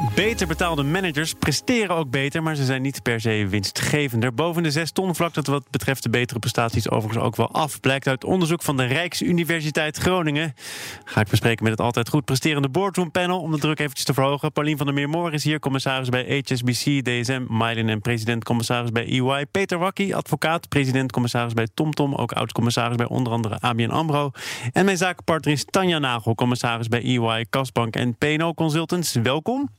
Beter 0.00 0.46
betaalde 0.46 0.82
managers 0.82 1.34
presteren 1.34 1.96
ook 1.96 2.10
beter, 2.10 2.42
maar 2.42 2.54
ze 2.54 2.64
zijn 2.64 2.82
niet 2.82 3.02
per 3.02 3.20
se 3.20 3.46
winstgevender. 3.48 4.34
Boven 4.34 4.62
de 4.62 4.70
6 4.70 4.90
ton 4.90 5.14
vlakt 5.14 5.36
het 5.36 5.46
wat 5.46 5.70
betreft 5.70 6.02
de 6.02 6.10
betere 6.10 6.38
prestaties 6.38 6.90
overigens 6.90 7.24
ook 7.24 7.36
wel 7.36 7.50
af. 7.50 7.80
Blijkt 7.80 8.08
uit 8.08 8.24
onderzoek 8.24 8.62
van 8.62 8.76
de 8.76 8.84
Rijksuniversiteit 8.84 9.96
Groningen. 9.96 10.54
Ga 11.04 11.20
ik 11.20 11.28
bespreken 11.28 11.62
met 11.62 11.72
het 11.72 11.80
altijd 11.80 12.08
goed 12.08 12.24
presterende 12.24 12.68
boardroom 12.68 13.10
panel 13.10 13.40
om 13.40 13.50
de 13.50 13.58
druk 13.58 13.78
eventjes 13.78 14.04
te 14.04 14.14
verhogen. 14.14 14.52
Paulien 14.52 14.76
van 14.76 14.86
der 14.86 14.94
Meermoor 14.94 15.32
is 15.32 15.44
hier, 15.44 15.58
commissaris 15.58 16.08
bij 16.08 16.42
HSBC, 16.44 17.04
DSM, 17.04 17.44
Mylen 17.48 17.88
en 17.88 18.00
president-commissaris 18.00 18.90
bij 18.90 19.06
EY. 19.06 19.46
Peter 19.50 19.78
Wakkie, 19.78 20.16
advocaat, 20.16 20.68
president-commissaris 20.68 21.52
bij 21.52 21.68
TomTom, 21.74 22.14
ook 22.14 22.32
oud-commissaris 22.32 22.96
bij 22.96 23.08
onder 23.08 23.32
andere 23.32 23.60
ABN 23.60 23.90
AMRO. 23.90 24.30
En 24.72 24.84
mijn 24.84 24.96
zakenpartner 24.96 25.52
is 25.52 25.64
Tanja 25.64 25.98
Nagel, 25.98 26.34
commissaris 26.34 26.88
bij 26.88 27.02
EY, 27.02 27.46
Kasbank 27.50 27.96
en 27.96 28.16
PNO 28.16 28.54
Consultants. 28.54 29.12
Welkom. 29.12 29.70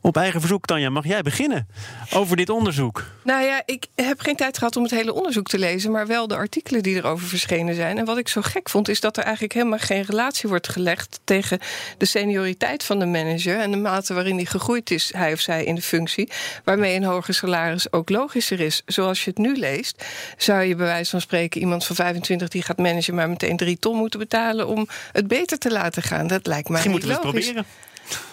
Op 0.00 0.16
eigen 0.16 0.40
verzoek, 0.40 0.64
Tanja, 0.64 0.90
mag 0.90 1.06
jij 1.06 1.22
beginnen 1.22 1.68
over 2.12 2.36
dit 2.36 2.48
onderzoek? 2.48 3.04
Nou 3.22 3.44
ja, 3.44 3.62
ik 3.66 3.86
heb 3.94 4.20
geen 4.20 4.36
tijd 4.36 4.58
gehad 4.58 4.76
om 4.76 4.82
het 4.82 4.92
hele 4.92 5.12
onderzoek 5.12 5.46
te 5.46 5.58
lezen, 5.58 5.90
maar 5.90 6.06
wel 6.06 6.28
de 6.28 6.34
artikelen 6.34 6.82
die 6.82 6.96
erover 6.96 7.28
verschenen 7.28 7.74
zijn. 7.74 7.98
En 7.98 8.04
wat 8.04 8.18
ik 8.18 8.28
zo 8.28 8.40
gek 8.40 8.68
vond, 8.68 8.88
is 8.88 9.00
dat 9.00 9.16
er 9.16 9.22
eigenlijk 9.22 9.54
helemaal 9.54 9.78
geen 9.78 10.02
relatie 10.02 10.48
wordt 10.48 10.68
gelegd 10.68 11.20
tegen 11.24 11.58
de 11.98 12.04
senioriteit 12.04 12.84
van 12.84 12.98
de 12.98 13.06
manager 13.06 13.58
en 13.58 13.70
de 13.70 13.76
mate 13.76 14.14
waarin 14.14 14.36
die 14.36 14.46
gegroeid 14.46 14.90
is, 14.90 15.12
hij 15.16 15.32
of 15.32 15.40
zij, 15.40 15.64
in 15.64 15.74
de 15.74 15.82
functie. 15.82 16.30
Waarmee 16.64 16.96
een 16.96 17.04
hoger 17.04 17.34
salaris 17.34 17.92
ook 17.92 18.10
logischer 18.10 18.60
is. 18.60 18.82
Zoals 18.86 19.24
je 19.24 19.30
het 19.30 19.38
nu 19.38 19.56
leest, 19.56 20.04
zou 20.36 20.62
je 20.62 20.74
bij 20.74 20.86
wijze 20.86 21.10
van 21.10 21.20
spreken 21.20 21.60
iemand 21.60 21.86
van 21.86 21.96
25 21.96 22.48
die 22.48 22.62
gaat 22.62 22.78
managen, 22.78 23.14
maar 23.14 23.28
meteen 23.28 23.56
drie 23.56 23.78
ton 23.78 23.96
moeten 23.96 24.18
betalen 24.18 24.66
om 24.66 24.88
het 25.12 25.28
beter 25.28 25.58
te 25.58 25.70
laten 25.70 26.02
gaan. 26.02 26.26
Dat 26.26 26.46
lijkt 26.46 26.68
mij 26.68 26.72
Misschien 26.72 26.90
moeten 26.90 27.08
we 27.08 27.14
het 27.14 27.22
proberen. 27.22 27.66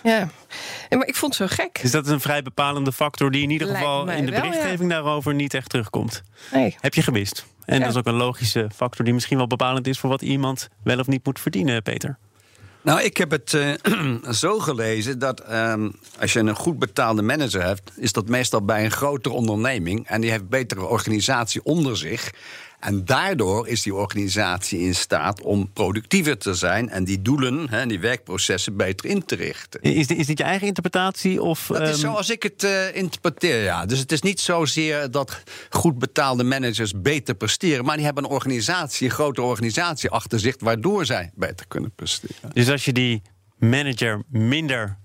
Ja. 0.04 0.30
Ja, 0.90 0.98
maar 0.98 1.08
ik 1.08 1.16
vond 1.16 1.38
het 1.38 1.50
zo 1.50 1.56
gek. 1.64 1.80
Is 1.84 1.92
dat 1.92 2.08
een 2.08 2.20
vrij 2.22 2.42
bepalende 2.42 2.92
factor 2.92 3.32
die 3.32 3.42
in 3.44 3.50
ieder 3.50 3.68
Lijkt 3.68 3.82
geval 3.82 4.10
in 4.10 4.26
de 4.26 4.32
wel, 4.32 4.42
berichtgeving 4.42 4.90
daarover 4.90 5.34
niet 5.34 5.54
echt 5.54 5.70
terugkomt? 5.70 6.22
Nee. 6.52 6.76
Heb 6.80 6.94
je 6.94 7.02
gemist? 7.02 7.46
En 7.66 7.78
Ja. 7.78 7.84
dat 7.84 7.92
is 7.92 7.98
ook 7.98 8.06
een 8.06 8.14
logische 8.14 8.70
factor 8.76 9.06
die 9.06 9.14
misschien 9.14 9.38
wel 9.38 9.48
bepalend 9.48 9.88
is 9.88 10.00
voor 10.00 10.10
wat 10.10 10.22
iemand 10.22 10.70
wel 10.84 11.00
of 11.00 11.08
niet 11.08 11.26
moet 11.26 11.40
verdienen, 11.40 11.84
Peter. 11.84 12.18
Nou, 12.82 13.02
ik 13.02 13.18
heb 13.18 13.32
het 13.32 13.54
eh, 13.54 14.34
zo 14.34 14.60
gelezen 14.60 15.20
dat 15.20 15.40
ehm, 15.40 15.90
als 16.20 16.34
je 16.34 16.40
een 16.40 16.56
goed 16.56 16.80
betaalde 16.80 17.22
manager 17.22 17.64
hebt, 17.64 17.92
is 17.96 18.12
dat 18.12 18.28
meestal 18.28 18.62
bij 18.66 18.84
een 18.86 18.92
grotere 18.92 19.36
onderneming 19.36 20.08
en 20.08 20.22
die 20.22 20.32
heeft 20.32 20.50
betere 20.50 20.86
organisatie 20.86 21.64
onder 21.64 21.98
zich. 21.98 22.32
En 22.82 23.06
daardoor 23.06 23.68
is 23.68 23.82
die 23.82 23.96
organisatie 23.96 24.80
in 24.80 24.96
staat 24.96 25.42
om 25.42 25.72
productiever 25.74 26.38
te 26.38 26.54
zijn 26.54 26.90
en 26.90 27.04
die 27.04 27.22
doelen 27.22 27.68
en 27.70 27.88
die 27.88 28.00
werkprocessen 28.00 28.76
beter 28.78 29.10
in 29.10 29.26
te 29.26 29.36
richten. 29.36 29.82
Is, 29.82 30.08
dit- 30.08 30.18
is 30.18 30.26
dit 30.26 30.38
je 30.38 30.44
eigen 30.44 30.68
interpretatie? 30.68 31.42
Of, 31.42 31.68
Dat 31.68 31.82
is 31.82 31.88
ehm, 31.90 32.00
zoals 32.00 32.30
ik 32.30 32.44
het 32.44 32.64
eh, 32.64 32.96
interpreteer, 32.96 33.64
ja. 33.64 33.86
Dus 33.86 34.00
het 34.00 34.12
is 34.12 34.22
niet 34.22 34.40
zozeer 34.40 35.12
dat 35.12 35.44
goed 35.70 36.00
betaalde 36.00 36.44
managers 36.44 36.94
beter 37.02 37.36
presteren, 37.36 37.86
maar 37.86 37.96
die 37.96 38.06
hebben 38.06 38.24
een 38.24 38.30
organisatie, 38.30 39.08
een 39.08 39.14
grote 39.14 39.42
organisatie 39.42 40.10
achter 40.10 40.40
zich, 40.40 40.56
waardoor 40.60 41.06
zij 41.06 41.32
beter 41.36 41.68
kunnen 41.68 41.92
presteren. 41.96 42.36
Dus 42.54 42.70
als 42.70 42.86
je 42.86 42.94
die 42.94 43.22
manager 43.58 44.24
minder 44.30 44.98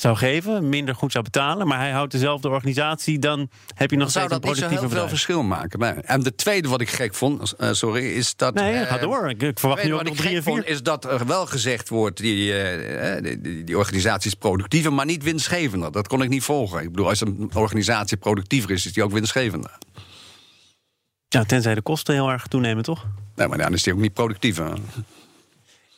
zou 0.00 0.16
geven, 0.16 0.68
minder 0.68 0.94
goed 0.94 1.12
zou 1.12 1.24
betalen, 1.24 1.66
maar 1.66 1.78
hij 1.78 1.90
houdt 1.90 2.12
dezelfde 2.12 2.48
organisatie, 2.48 3.18
dan 3.18 3.50
heb 3.74 3.90
je 3.90 3.96
nog 3.96 4.10
zou 4.10 4.26
steeds 4.26 4.40
dat 4.40 4.42
een 4.42 4.48
niet 4.48 4.58
zo 4.58 4.68
heel 4.68 4.78
productieve 4.78 4.78
veel 4.78 4.88
bedrijf. 4.88 5.08
verschil 5.08 5.42
maken. 5.42 6.04
En 6.04 6.22
de 6.22 6.34
tweede 6.34 6.68
wat 6.68 6.80
ik 6.80 6.88
gek 6.88 7.14
vond, 7.14 7.52
eh, 7.52 7.72
sorry, 7.72 8.04
is 8.04 8.36
dat... 8.36 8.54
Nee, 8.54 8.74
eh, 8.74 8.86
ga 8.86 8.98
door. 8.98 9.30
Ik, 9.30 9.42
ik 9.42 9.58
verwacht 9.58 9.84
nu 9.84 9.90
ook 9.92 9.96
wat 9.96 10.06
nog 10.06 10.14
ik 10.14 10.20
drie 10.20 10.36
en 10.36 10.42
vier. 10.42 10.66
is 10.66 10.82
dat 10.82 11.04
er 11.04 11.26
wel 11.26 11.46
gezegd 11.46 11.88
wordt... 11.88 12.16
Die, 12.16 12.62
eh, 12.62 13.22
die, 13.22 13.40
die, 13.40 13.64
die 13.64 13.78
organisatie 13.78 14.30
is 14.30 14.36
productiever, 14.36 14.92
maar 14.92 15.06
niet 15.06 15.22
winstgevender. 15.22 15.92
Dat 15.92 16.08
kon 16.08 16.22
ik 16.22 16.28
niet 16.28 16.42
volgen. 16.42 16.82
Ik 16.82 16.90
bedoel, 16.90 17.08
als 17.08 17.20
een 17.20 17.50
organisatie 17.54 18.16
productiever 18.16 18.70
is, 18.70 18.86
is 18.86 18.92
die 18.92 19.02
ook 19.02 19.12
winstgevender. 19.12 19.78
Ja, 21.28 21.44
tenzij 21.44 21.74
de 21.74 21.82
kosten 21.82 22.14
heel 22.14 22.30
erg 22.30 22.46
toenemen, 22.46 22.82
toch? 22.82 23.06
Nee, 23.34 23.48
maar 23.48 23.58
dan 23.58 23.72
is 23.72 23.82
die 23.82 23.92
ook 23.92 23.98
niet 23.98 24.12
productiever. 24.12 24.72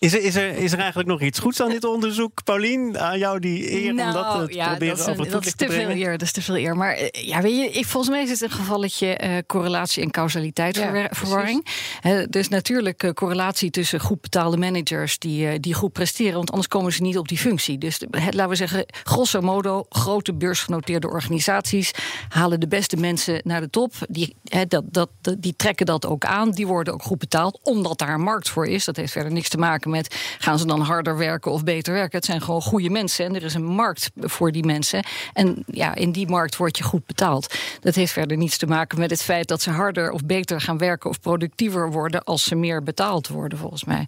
Is 0.00 0.12
er, 0.14 0.22
is, 0.22 0.34
er, 0.36 0.56
is 0.56 0.72
er 0.72 0.78
eigenlijk 0.78 1.08
nog 1.08 1.20
iets 1.20 1.38
goeds 1.38 1.60
aan 1.62 1.68
dit 1.68 1.84
onderzoek, 1.84 2.44
Paulien? 2.44 2.98
Aan 2.98 3.18
jou 3.18 3.38
die 3.38 3.72
eer 3.82 3.90
om 3.90 3.96
dat 3.96 4.14
eh, 4.14 4.42
te 4.44 4.54
ja, 4.54 4.68
proberen 4.68 4.96
dat 4.96 5.08
is, 5.08 5.16
een- 5.18 5.30
dat 5.30 5.44
is 5.46 5.54
te 5.54 5.66
te 5.66 5.72
veel 5.72 5.90
eer. 5.90 6.10
Dat 6.10 6.22
is 6.22 6.32
te 6.32 6.42
veel 6.42 6.56
eer. 6.56 6.76
Maar 6.76 6.92
eh, 6.94 7.26
ja, 7.26 7.40
weet 7.40 7.56
je, 7.56 7.70
ik, 7.78 7.86
volgens 7.86 8.12
mij 8.14 8.22
is 8.22 8.30
het 8.30 8.40
een 8.42 8.50
gevalletje 8.50 9.14
eh, 9.16 9.36
correlatie 9.46 10.02
en 10.02 10.10
causaliteit 10.10 10.76
Ja, 10.76 10.82
verwer- 10.82 11.08
precies. 11.08 11.28
verwarring. 11.28 11.66
Eh, 12.02 12.18
dus 12.30 12.48
natuurlijk 12.48 13.10
correlatie 13.14 13.70
tussen 13.70 14.00
goed 14.00 14.20
betaalde 14.20 14.56
managers 14.56 15.18
die, 15.18 15.60
die 15.60 15.74
goed 15.74 15.92
presteren, 15.92 16.34
want 16.34 16.50
anders 16.50 16.68
komen 16.68 16.92
ze 16.92 17.02
niet 17.02 17.18
op 17.18 17.28
die 17.28 17.38
functie. 17.38 17.78
Dus 17.78 17.98
de- 17.98 18.06
het, 18.10 18.34
laten 18.34 18.50
we 18.50 18.56
zeggen, 18.56 18.86
grosso 19.02 19.40
modo, 19.40 19.84
grote 19.88 20.34
beursgenoteerde 20.34 21.08
organisaties 21.08 21.90
halen 22.28 22.60
de 22.60 22.68
beste 22.68 22.96
mensen 22.96 23.40
naar 23.44 23.60
de 23.60 23.70
top. 23.70 23.92
Die, 24.08 24.36
dat, 24.68 24.84
dat- 24.86 25.10
die 25.38 25.54
trekken 25.56 25.86
dat 25.86 26.06
ook 26.06 26.24
aan. 26.24 26.50
Die 26.50 26.66
worden 26.66 26.92
ook 26.94 27.02
goed 27.02 27.18
betaald, 27.18 27.60
omdat 27.62 27.98
daar 27.98 28.14
een 28.14 28.20
markt 28.22 28.48
voor 28.48 28.66
is. 28.66 28.84
Dat 28.84 28.96
heeft 28.96 29.12
verder 29.12 29.32
niks 29.32 29.48
te 29.48 29.58
maken 29.58 29.88
met 29.90 30.36
gaan 30.38 30.58
ze 30.58 30.66
dan 30.66 30.80
harder 30.80 31.16
werken 31.16 31.52
of 31.52 31.64
beter 31.64 31.92
werken. 31.92 32.16
Het 32.16 32.26
zijn 32.26 32.42
gewoon 32.42 32.62
goede 32.62 32.90
mensen 32.90 33.24
en 33.24 33.34
er 33.34 33.42
is 33.42 33.54
een 33.54 33.64
markt 33.64 34.10
voor 34.16 34.52
die 34.52 34.64
mensen. 34.64 35.04
En 35.32 35.64
ja, 35.66 35.94
in 35.94 36.12
die 36.12 36.28
markt 36.28 36.56
word 36.56 36.78
je 36.78 36.84
goed 36.84 37.06
betaald. 37.06 37.54
Dat 37.80 37.94
heeft 37.94 38.12
verder 38.12 38.36
niets 38.36 38.56
te 38.56 38.66
maken 38.66 38.98
met 38.98 39.10
het 39.10 39.22
feit 39.22 39.48
dat 39.48 39.62
ze 39.62 39.70
harder 39.70 40.10
of 40.10 40.24
beter 40.24 40.60
gaan 40.60 40.78
werken 40.78 41.10
of 41.10 41.20
productiever 41.20 41.90
worden 41.90 42.24
als 42.24 42.44
ze 42.44 42.54
meer 42.54 42.82
betaald 42.82 43.28
worden, 43.28 43.58
volgens 43.58 43.84
mij. 43.84 44.06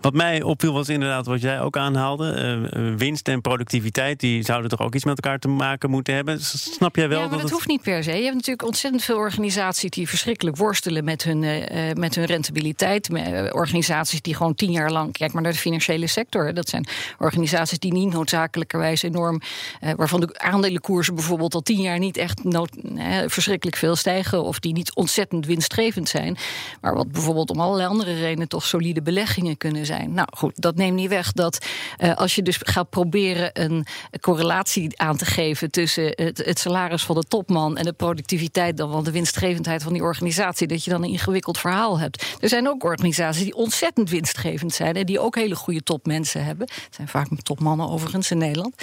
Wat 0.00 0.14
mij 0.14 0.42
opviel 0.42 0.72
was 0.72 0.88
inderdaad 0.88 1.26
wat 1.26 1.40
jij 1.40 1.60
ook 1.60 1.76
aanhaalde. 1.76 2.32
eh, 2.72 2.94
winst 2.96 3.28
en 3.28 3.40
productiviteit, 3.40 4.20
die 4.20 4.42
zouden 4.42 4.70
toch 4.70 4.80
ook 4.80 4.94
iets 4.94 5.04
met 5.04 5.22
elkaar 5.22 5.38
te 5.38 5.48
maken 5.48 5.90
moeten 5.90 6.14
hebben. 6.14 6.40
Snap 6.40 6.96
jij 6.96 7.08
wel 7.08 7.20
ja, 7.20 7.28
maar 7.28 7.38
dat, 7.38 7.50
hoeft 7.50 7.68
niet 7.68 7.82
per 7.82 8.02
se. 8.02 8.12
Je 8.12 8.22
hebt 8.22 8.34
natuurlijk 8.34 8.66
ontzettend 8.66 9.04
veel 9.04 9.16
organisaties 9.16 9.90
die 9.90 10.08
verschrikkelijk 10.08 10.56
worstelen 10.56 11.04
met 11.04 11.22
hun, 11.22 11.42
eh, 11.42 11.90
eh, 11.90 11.96
met 11.96 12.14
hun 12.14 12.24
rentabiliteit. 12.24 13.08
Eh, 13.12 13.44
organisaties 13.50 14.22
die 14.22 14.34
gewoon 14.34 14.54
tien 14.54 14.70
jaar 14.70 14.90
lang, 14.90 15.12
kijk 15.12 15.32
maar 15.32 15.42
naar 15.42 15.52
de 15.52 15.58
financiële 15.58 16.06
sector. 16.06 16.54
Dat 16.54 16.68
zijn 16.68 16.86
organisaties 17.18 17.78
die 17.78 17.92
niet 17.92 18.12
noodzakelijkerwijs 18.12 19.02
enorm, 19.02 19.40
eh, 19.80 19.92
waarvan 19.96 20.20
de 20.20 20.38
aandelenkoersen 20.38 21.14
bijvoorbeeld 21.14 21.54
al 21.54 21.60
tien 21.60 21.80
jaar 21.80 21.98
niet 21.98 22.16
echt 22.16 22.44
nood, 22.44 22.70
eh, 22.96 23.18
verschrikkelijk 23.26 23.76
veel 23.76 23.96
stijgen. 23.96 24.42
Of 24.42 24.58
die 24.58 24.72
niet 24.72 24.94
ontzettend 24.94 25.46
winstgevend 25.46 26.08
zijn. 26.08 26.36
Maar 26.80 26.94
wat 26.94 27.12
bijvoorbeeld 27.12 27.50
om 27.50 27.60
allerlei 27.60 27.88
andere 27.88 28.14
redenen 28.14 28.48
toch 28.48 28.64
solide 28.64 29.02
beleggingen 29.02 29.56
kunnen 29.58 29.86
zijn. 29.86 30.12
Nou 30.12 30.28
goed, 30.36 30.52
dat 30.54 30.76
neemt 30.76 30.96
niet 30.96 31.08
weg 31.08 31.32
dat 31.32 31.66
eh, 31.96 32.16
als 32.16 32.34
je 32.34 32.42
dus 32.42 32.58
gaat 32.60 32.90
proberen 32.90 33.50
een 33.52 33.86
correlatie 34.20 35.00
aan 35.00 35.16
te 35.16 35.24
geven 35.24 35.70
tussen 35.70 36.12
het, 36.14 36.44
het 36.44 36.58
salaris 36.58 37.04
van 37.04 37.14
de 37.14 37.22
topman 37.22 37.76
en 37.76 37.84
de 37.84 37.92
productiviteit, 37.92 38.76
dan 38.76 38.90
wel 38.90 39.02
de 39.02 39.10
winstgevendheid 39.10 39.82
van 39.82 39.92
die 39.92 40.02
organisatie, 40.02 40.66
dat 40.66 40.84
je 40.84 40.90
dan 40.90 41.02
een 41.02 41.10
ingewikkeld 41.10 41.58
verhaal 41.58 41.98
hebt. 41.98 42.36
Er 42.40 42.48
zijn 42.48 42.68
ook 42.68 42.84
organisaties 42.84 43.42
die 43.42 43.54
ontzettend 43.54 44.10
winstgevend 44.10 44.72
zijn 44.72 44.94
en 44.94 45.06
die 45.06 45.20
ook 45.20 45.34
hele 45.34 45.56
goede 45.56 45.82
topmensen 45.82 46.44
hebben. 46.44 46.68
Het 46.84 46.94
zijn 46.94 47.08
vaak 47.08 47.26
topmannen 47.42 47.88
overigens 47.88 48.30
in 48.30 48.38
Nederland. 48.38 48.82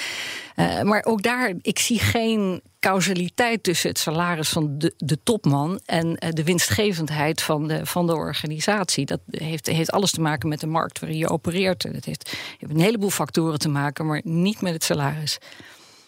Eh, 0.55 0.81
maar 0.81 1.03
ook 1.05 1.21
daar, 1.21 1.53
ik 1.61 1.79
zie 1.79 1.99
geen 1.99 2.61
causaliteit 2.85 3.63
tussen 3.63 3.89
het 3.89 3.99
salaris 3.99 4.49
van 4.49 4.77
de, 4.77 4.93
de 4.97 5.17
topman 5.23 5.79
en 5.85 6.17
eh, 6.17 6.29
de 6.29 6.43
winstgevendheid 6.43 7.41
van 7.41 7.67
de, 7.67 7.85
van 7.85 8.07
de 8.07 8.15
organisatie. 8.15 9.05
Dat 9.05 9.19
heeft, 9.29 9.67
heeft 9.67 9.91
alles 9.91 10.11
te 10.11 10.21
maken 10.21 10.49
met 10.49 10.59
de 10.59 10.67
markt 10.67 10.99
waarin 10.99 11.17
je 11.17 11.29
opereert. 11.29 11.85
En 11.85 11.93
het 11.93 12.05
heeft, 12.05 12.37
heeft 12.57 12.73
een 12.73 12.79
heleboel 12.79 13.09
factoren 13.09 13.59
te 13.59 13.69
maken, 13.69 14.05
maar 14.05 14.21
niet 14.23 14.61
met 14.61 14.73
het 14.73 14.83
salaris. 14.83 15.37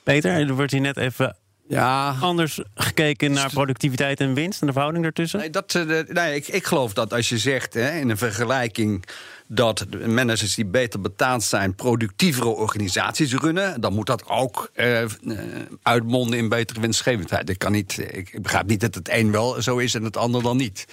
Peter, 0.04 0.32
er 0.32 0.56
wordt 0.56 0.72
hier 0.72 0.82
net 0.82 0.98
even 0.98 1.36
Ja, 1.68 2.16
anders 2.22 2.62
gekeken 2.76 3.32
naar 3.32 3.50
productiviteit 3.50 4.20
en 4.20 4.34
winst 4.34 4.62
en 4.62 4.68
de 4.68 4.74
verhouding 4.74 5.04
daartussen. 5.04 5.40
Nee, 5.40 5.50
dat, 5.50 5.76
eh, 5.76 6.00
nee, 6.08 6.36
ik, 6.36 6.48
ik 6.48 6.66
geloof 6.66 6.94
dat 6.94 7.14
als 7.14 7.30
je 7.30 7.38
zegt 7.38 7.74
hè, 7.74 8.00
in 8.00 8.10
een 8.10 8.18
vergelijking 8.18 9.06
dat 9.48 9.86
managers 10.06 10.56
die 10.56 10.66
beter 10.66 11.02
betaald 11.02 11.44
zijn 11.44 11.76
productievere 11.76 12.48
organisaties 12.48 13.34
runnen, 13.34 13.82
dan 13.82 13.94
moet 13.94 14.06
dat 14.06 14.30
ook 14.30 14.70
eh, 14.74 15.02
eh, 15.02 15.10
uitmonden 15.82 16.38
in 16.38 16.50
betere 16.50 16.80
winstgevendheid. 16.80 17.50
Ik, 17.50 17.60
kan 17.60 17.72
niet, 17.72 17.98
ik, 17.98 18.42
begrijp 18.42 18.68
niet 18.68 18.80
dat 18.80 18.96
het 18.96 19.10
een 19.12 19.32
wel 19.32 19.62
zo 19.62 19.78
is 19.78 19.94
en 19.94 20.04
het 20.04 20.18
ander 20.18 20.44
dan 20.44 20.58
niet. 20.58 20.86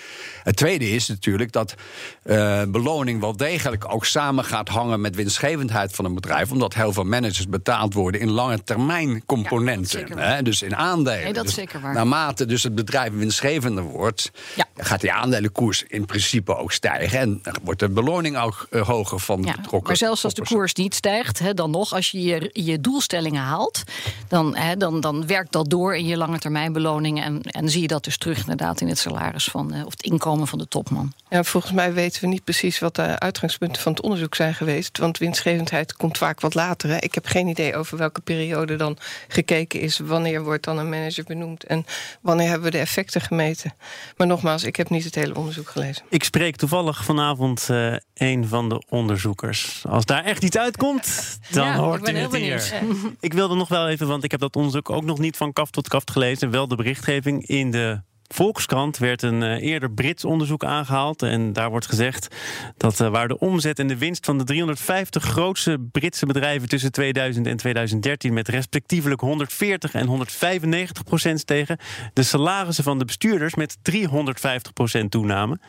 Het 0.43 0.57
tweede 0.57 0.91
is 0.91 1.09
natuurlijk 1.09 1.53
dat 1.53 1.75
eh, 2.23 2.63
beloning 2.69 3.21
wel 3.21 3.37
degelijk 3.37 3.93
ook 3.93 4.05
samen 4.05 4.45
gaat 4.45 4.69
hangen 4.69 5.01
met 5.01 5.17
winstgevendheid 5.17 5.93
van 5.93 6.05
een 6.05 6.15
bedrijf, 6.15 6.51
omdat 6.51 6.75
heel 6.75 6.93
veel 6.93 7.05
managers 7.05 7.49
betaald 7.49 7.95
worden 7.95 8.21
in 8.21 8.31
lange 8.31 8.63
termijn 8.63 9.27
componenten. 9.27 10.19
hè, 10.19 10.43
dus 10.43 10.63
in 10.63 10.77
aandelen. 10.77 11.23
Nee, 11.23 11.33
dat 11.33 11.45
is 11.45 11.55
Dus 11.55 11.55
zeker 11.55 11.81
waar. 11.81 11.95
Naarmate 11.95 12.47
dus 12.47 12.63
het 12.63 12.75
bedrijf 12.75 13.13
winstgevender 13.13 13.85
wordt, 13.85 14.31
Ja. 14.55 14.67
Gaat 14.77 15.01
die 15.01 15.13
aandelenkoers 15.13 15.83
in 15.87 16.05
principe 16.05 16.57
ook 16.57 16.73
stijgen. 16.73 17.19
En 17.19 17.39
dan 17.43 17.57
wordt 17.63 17.81
de 17.81 17.89
beloning 17.89 18.39
ook 18.39 18.67
eh, 18.71 18.87
hoger 18.87 19.21
van 19.21 19.43
Ja, 19.43 19.53
betrokken. 19.53 19.83
maar 19.83 19.97
zelfs 19.97 20.25
als 20.25 20.35
de 20.35 20.43
koers 20.43 20.75
niet 20.75 20.95
stijgt, 20.95 21.39
hè, 21.39 21.55
dan 21.55 21.71
nog, 21.71 21.93
als 21.93 22.11
je 22.11 22.23
je, 22.23 22.51
je 22.53 22.81
doelstellingen 22.81 23.43
haalt, 23.43 23.83
dan, 24.29 24.57
hè, 24.57 24.77
dan, 24.77 25.01
dan 25.01 25.27
werkt 25.27 25.53
dat 25.53 25.71
door 25.71 25.97
in 25.97 26.07
je 26.07 26.17
lange 26.17 26.39
termijn 26.39 26.73
beloningen. 26.73 27.25
En, 27.25 27.43
en 27.43 27.69
zie 27.69 27.81
je 27.81 27.89
dat 27.89 28.05
dus 28.05 28.19
terug 28.19 28.39
inderdaad 28.39 28.81
in 28.81 28.89
het 28.89 28.99
salaris 28.99 29.45
van, 29.45 29.73
eh, 29.73 29.87
of 29.87 29.91
het 29.91 30.03
inkomen 30.03 30.47
van 30.47 30.59
de 30.59 30.69
topman. 30.69 31.13
Ja, 31.29 31.45
volgens 31.45 31.73
mij 31.73 31.93
weten 31.93 32.21
we 32.21 32.27
niet 32.27 32.45
precies 32.45 32.79
wat 32.79 32.95
de 32.95 33.19
uitgangspunten 33.19 33.83
van 33.83 33.93
het 33.93 34.03
onderzoek 34.03 34.35
zijn 34.35 34.55
geweest. 34.55 34.99
Want 34.99 35.19
winstgevendheid 35.19 35.97
komt 35.97 36.19
vaak 36.19 36.41
wat 36.41 36.55
later. 36.55 36.91
Hè. 36.91 36.97
Ik 36.97 37.15
heb 37.15 37.27
geen 37.27 37.47
idee 37.47 37.77
over 37.77 37.99
welke 37.99 38.21
periode 38.21 38.77
dan 38.77 38.97
gekeken 39.29 39.81
is. 39.81 39.99
Wanneer 39.99 40.43
wordt 40.45 40.65
dan 40.65 40.79
een 40.79 40.89
manager 40.89 41.25
benoemd 41.25 41.65
en 41.65 41.87
wanneer 42.21 42.49
hebben 42.49 42.65
we 42.65 42.71
de 42.71 42.79
effecten 42.79 43.21
gemeten. 43.21 43.75
Maar 44.17 44.27
nogmaals, 44.27 44.64
ik 44.67 44.77
heb 44.77 44.91
niet 44.91 45.05
het 45.05 45.15
hele 45.15 45.35
onderzoek 45.35 45.69
gelezen. 45.69 46.05
Ik 46.09 46.25
spreek 46.25 46.57
toevallig 46.57 47.05
vanavond 47.05 47.67
eh, 47.71 47.95
een 48.15 48.49
van 48.49 48.69
de 48.69 48.83
onderzoekers. 48.89 49.83
Als 49.89 50.05
daar 50.05 50.25
echt 50.25 50.45
iets 50.45 50.57
uitkomt, 50.57 51.39
dan 51.51 51.67
Ja, 51.67 51.77
hoort 51.77 52.01
u 52.09 52.13
het 52.13 52.17
heel 52.17 52.35
hier. 52.41 52.71
benieuwd. 52.81 53.15
Ik 53.21 53.33
wilde 53.33 53.55
nog 53.55 53.69
wel 53.69 53.89
even, 53.89 54.07
want 54.07 54.25
ik 54.25 54.31
heb 54.31 54.41
dat 54.41 54.57
onderzoek 54.57 54.91
ook 54.91 55.05
nog 55.05 55.19
niet 55.19 55.37
van 55.37 55.53
kaft 55.53 55.73
tot 55.73 55.89
kaft 55.89 56.11
gelezen. 56.11 56.51
Wel 56.51 56.69
de 56.69 56.77
berichtgeving 56.77 57.47
in 57.47 57.71
de 57.71 58.01
Volkskrant 58.29 58.99
werd 58.99 59.23
een 59.23 59.43
eh, 59.43 59.63
eerder 59.63 59.91
Brits 59.91 60.25
onderzoek 60.25 60.65
aangehaald. 60.65 61.23
En 61.23 61.53
daar 61.53 61.71
wordt 61.71 61.87
gezegd 61.87 62.29
dat 62.77 63.01
eh, 63.01 63.09
waar 63.09 63.29
de 63.29 63.39
omzet 63.39 63.79
en 63.79 63.87
de 63.87 63.99
winst 63.99 64.25
van 64.25 64.39
de 64.39 64.45
350 64.45 65.23
grootste 65.23 65.79
Britse 65.93 66.27
bedrijven 66.27 66.69
tussen 66.69 66.93
2000 66.93 67.47
en 67.47 67.57
2013 67.57 68.33
met 68.33 68.49
respectievelijk 68.49 69.21
140 69.21 69.95
en 69.95 70.07
195 70.07 71.05
procent 71.05 71.41
stegen, 71.41 71.79
de 72.13 72.23
salarissen 72.23 72.85
van 72.85 72.99
de 72.99 73.05
bestuurders 73.05 73.55
met 73.55 73.77
350 73.83 74.73
procent 74.73 75.11
toenamen. 75.11 75.61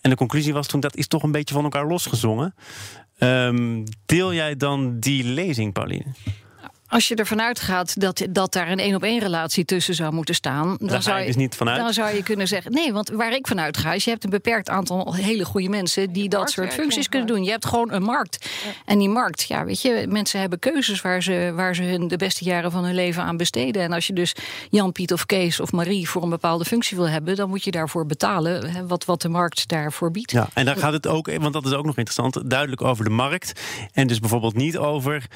En 0.00 0.10
de 0.10 0.16
conclusie 0.16 0.52
was 0.52 0.66
toen 0.66 0.80
dat 0.80 0.96
is 0.96 1.06
toch 1.06 1.22
een 1.22 1.32
beetje 1.32 1.54
van 1.54 1.64
elkaar 1.64 1.86
losgezongen. 1.86 2.54
Ehm, 3.18 3.84
deel 4.06 4.34
jij 4.34 4.56
dan 4.56 4.98
die 4.98 5.24
lezing, 5.24 5.72
Pauline? 5.72 6.04
Als 6.92 7.08
je 7.08 7.14
ervan 7.14 7.42
uitgaat 7.42 8.00
dat, 8.00 8.26
dat 8.30 8.52
daar 8.52 8.70
een 8.70 8.78
één 8.78 8.94
op 8.94 9.02
één 9.02 9.20
relatie 9.20 9.64
tussen 9.64 9.94
zou 9.94 10.12
moeten 10.12 10.34
staan, 10.34 10.76
dan 10.78 10.88
Daar 10.88 11.02
zou 11.02 11.18
je 11.20 11.26
dus 11.26 11.36
niet 11.36 11.54
vanuit. 11.54 11.78
Dan 11.78 11.92
zou 11.92 12.14
je 12.14 12.22
kunnen 12.22 12.48
zeggen, 12.48 12.72
nee, 12.72 12.92
want 12.92 13.08
waar 13.08 13.32
ik 13.32 13.46
vanuit 13.46 13.76
ga, 13.76 13.92
is 13.92 14.04
je 14.04 14.10
hebt 14.10 14.24
een 14.24 14.30
beperkt 14.30 14.68
aantal 14.68 15.14
hele 15.14 15.44
goede 15.44 15.68
mensen 15.68 16.12
die 16.12 16.28
dat 16.28 16.50
soort 16.50 16.72
functies 16.72 17.08
kunnen 17.08 17.28
doen. 17.28 17.44
Je 17.44 17.50
hebt 17.50 17.66
gewoon 17.66 17.92
een 17.92 18.02
markt. 18.02 18.50
En 18.84 18.98
die 18.98 19.08
markt, 19.08 19.42
ja, 19.42 19.64
weet 19.64 19.82
je, 19.82 20.06
mensen 20.08 20.40
hebben 20.40 20.58
keuzes 20.58 21.00
waar 21.00 21.22
ze, 21.22 21.52
waar 21.54 21.74
ze 21.74 21.82
hun 21.82 22.08
de 22.08 22.16
beste 22.16 22.44
jaren 22.44 22.70
van 22.70 22.84
hun 22.84 22.94
leven 22.94 23.22
aan 23.22 23.36
besteden. 23.36 23.82
En 23.82 23.92
als 23.92 24.06
je 24.06 24.12
dus 24.12 24.34
Jan, 24.70 24.92
Piet 24.92 25.12
of 25.12 25.26
Kees 25.26 25.60
of 25.60 25.72
Marie 25.72 26.08
voor 26.08 26.22
een 26.22 26.30
bepaalde 26.30 26.64
functie 26.64 26.96
wil 26.96 27.08
hebben, 27.08 27.36
dan 27.36 27.48
moet 27.48 27.64
je 27.64 27.70
daarvoor 27.70 28.06
betalen 28.06 28.70
hè, 28.70 28.86
wat, 28.86 29.04
wat 29.04 29.22
de 29.22 29.28
markt 29.28 29.68
daarvoor 29.68 30.10
biedt. 30.10 30.30
Ja, 30.30 30.48
en 30.54 30.64
dan 30.64 30.76
gaat 30.76 30.92
het 30.92 31.06
ook, 31.06 31.36
want 31.36 31.52
dat 31.52 31.66
is 31.66 31.72
ook 31.72 31.84
nog 31.84 31.96
interessant, 31.96 32.50
duidelijk 32.50 32.82
over 32.82 33.04
de 33.04 33.10
markt. 33.10 33.60
En 33.92 34.06
dus 34.06 34.20
bijvoorbeeld 34.20 34.54
niet 34.54 34.76
over 34.78 35.26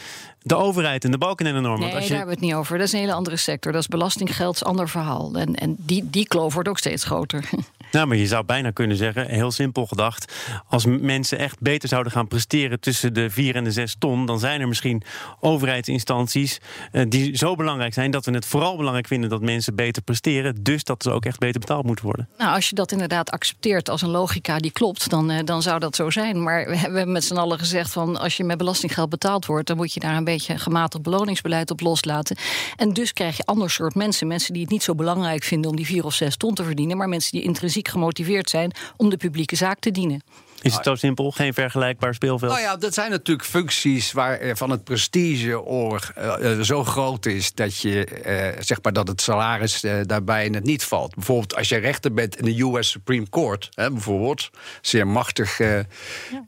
de 0.47 0.56
overheid 0.56 1.05
en 1.05 1.11
de 1.11 1.19
balken 1.19 1.46
en 1.47 1.55
de 1.55 1.61
normen. 1.61 1.87
Nee, 1.87 1.95
als 1.95 1.99
daar 1.99 2.09
je, 2.11 2.17
hebben 2.17 2.35
we 2.35 2.41
het 2.41 2.49
niet 2.51 2.55
over. 2.55 2.79
Dat 2.79 2.87
is 2.87 2.93
een 2.93 2.99
hele 2.99 3.13
andere 3.13 3.37
sector. 3.37 3.73
Dat 3.73 3.81
is 3.81 3.89
belastinggeld, 3.89 4.55
is 4.55 4.61
een 4.61 4.67
ander 4.67 4.89
verhaal. 4.89 5.35
En, 5.35 5.55
en 5.55 5.77
die, 5.79 6.11
die 6.11 6.29
kloof 6.29 6.55
wordt 6.55 6.69
ook 6.69 6.79
steeds 6.79 7.05
groter. 7.05 7.49
nou, 7.93 8.07
maar 8.07 8.17
je 8.17 8.27
zou 8.27 8.45
bijna 8.45 8.71
kunnen 8.71 8.97
zeggen, 8.97 9.29
heel 9.29 9.51
simpel 9.51 9.87
gedacht, 9.87 10.33
als 10.69 10.85
mensen 10.85 11.39
echt 11.39 11.61
beter 11.61 11.89
zouden 11.89 12.13
gaan 12.13 12.29
presteren 12.29 12.81
tussen 12.81 13.15
de 13.15 13.31
4 13.31 13.57
en 13.57 13.65
de 13.65 13.73
6 13.73 13.97
ton, 13.99 14.27
dan 14.27 14.39
zijn 14.39 14.61
er 14.61 14.69
misschien 14.69 15.03
overheidsinstanties 15.41 16.61
eh, 16.93 17.05
die 17.09 17.37
zo 17.37 17.55
belangrijk 17.55 17.95
zijn 17.95 18.11
dat 18.11 18.25
we 18.25 18.33
het 18.33 18.47
vooral 18.47 18.77
belangrijk 18.77 19.07
vinden 19.07 19.31
dat 19.31 19.41
mensen 19.41 19.75
beter 19.75 20.03
presteren, 20.03 20.63
dus 20.63 20.85
dat 20.85 21.03
ze 21.03 21.11
ook 21.11 21.25
echt 21.25 21.39
beter 21.39 21.61
betaald 21.61 21.85
moeten 21.85 22.05
worden. 22.05 22.29
Nou, 22.39 22.55
als 22.55 22.69
je 22.69 22.75
dat 22.75 22.93
inderdaad 22.93 23.31
accepteert 23.31 23.89
als 23.89 24.03
een 24.03 24.09
logica 24.09 24.59
die 24.59 24.73
klopt, 24.73 25.11
dan, 25.11 25.31
eh, 25.31 25.45
dan 25.45 25.63
zou 25.63 25.79
dat 25.79 25.97
zo 25.97 26.11
zijn. 26.11 26.43
Maar 26.43 26.67
we 26.67 26.77
hebben 26.77 27.13
met 27.13 27.25
z'n 27.25 27.37
allen 27.37 27.59
gezegd 27.59 27.93
van 27.93 28.17
als 28.17 28.37
je 28.37 28.45
met 28.45 28.59
belastinggeld 28.59 29.11
betaald 29.11 29.47
wordt, 29.47 29.67
dan 29.67 29.77
moet 29.77 29.95
je 29.95 30.01
daar 30.01 30.17
een 30.17 30.25
beetje 30.25 30.53
een 30.53 30.59
gematigd 30.59 31.03
beloningsbeleid 31.43 31.71
op 31.71 31.81
loslaten. 31.81 32.37
En 32.77 32.93
dus 32.93 33.12
krijg 33.12 33.37
je 33.37 33.44
ander 33.44 33.71
soort 33.71 33.94
mensen. 33.94 34.27
Mensen 34.27 34.53
die 34.53 34.62
het 34.62 34.71
niet 34.71 34.83
zo 34.83 34.94
belangrijk 34.94 35.44
vinden 35.44 35.71
om 35.71 35.77
die 35.77 35.87
vier 35.87 36.05
of 36.05 36.15
zes 36.15 36.37
ton 36.37 36.55
te 36.55 36.65
verdienen, 36.65 36.97
maar 36.97 37.09
mensen 37.09 37.33
die 37.33 37.43
intrinsiek 37.43 37.88
gemotiveerd 37.88 38.50
zijn 38.50 38.73
om 38.97 39.11
de 39.11 39.17
publieke 39.17 39.56
zaak 39.56 39.79
te 39.79 39.91
dienen. 39.91 40.23
Is 40.67 40.75
het 40.75 40.85
zo 40.85 40.95
simpel? 40.95 41.31
Geen 41.31 41.55
vergelijkbaar 41.55 42.15
speelveld? 42.15 42.51
Nou 42.51 42.63
ja, 42.63 42.77
dat 42.77 42.95
zijn 42.95 43.11
natuurlijk 43.11 43.47
functies 43.49 44.13
waar 44.13 44.39
eh, 44.39 44.55
van 44.55 44.71
het 44.71 44.85
prestige 44.85 45.61
or, 45.65 46.11
eh, 46.15 46.53
eh, 46.53 46.61
zo 46.61 46.85
groot 46.85 47.27
is 47.27 47.53
dat 47.55 47.79
je 47.79 48.05
eh, 48.05 48.63
zeg 48.63 48.79
maar 48.83 48.93
dat 48.93 49.09
het 49.09 49.21
salaris 49.21 49.83
eh, 49.85 49.95
daarbij 50.03 50.45
in 50.45 50.55
het 50.55 50.65
niet 50.65 50.85
valt. 50.85 51.15
Bijvoorbeeld 51.15 51.57
als 51.57 51.69
je 51.69 51.77
rechter 51.77 52.13
bent 52.13 52.37
in 52.37 52.45
de 52.45 52.63
US 52.63 52.91
Supreme 52.91 53.29
Court, 53.31 53.69
hè, 53.75 53.91
bijvoorbeeld, 53.91 54.51
zeer 54.81 55.07
machtig 55.07 55.61
eh, 55.61 55.79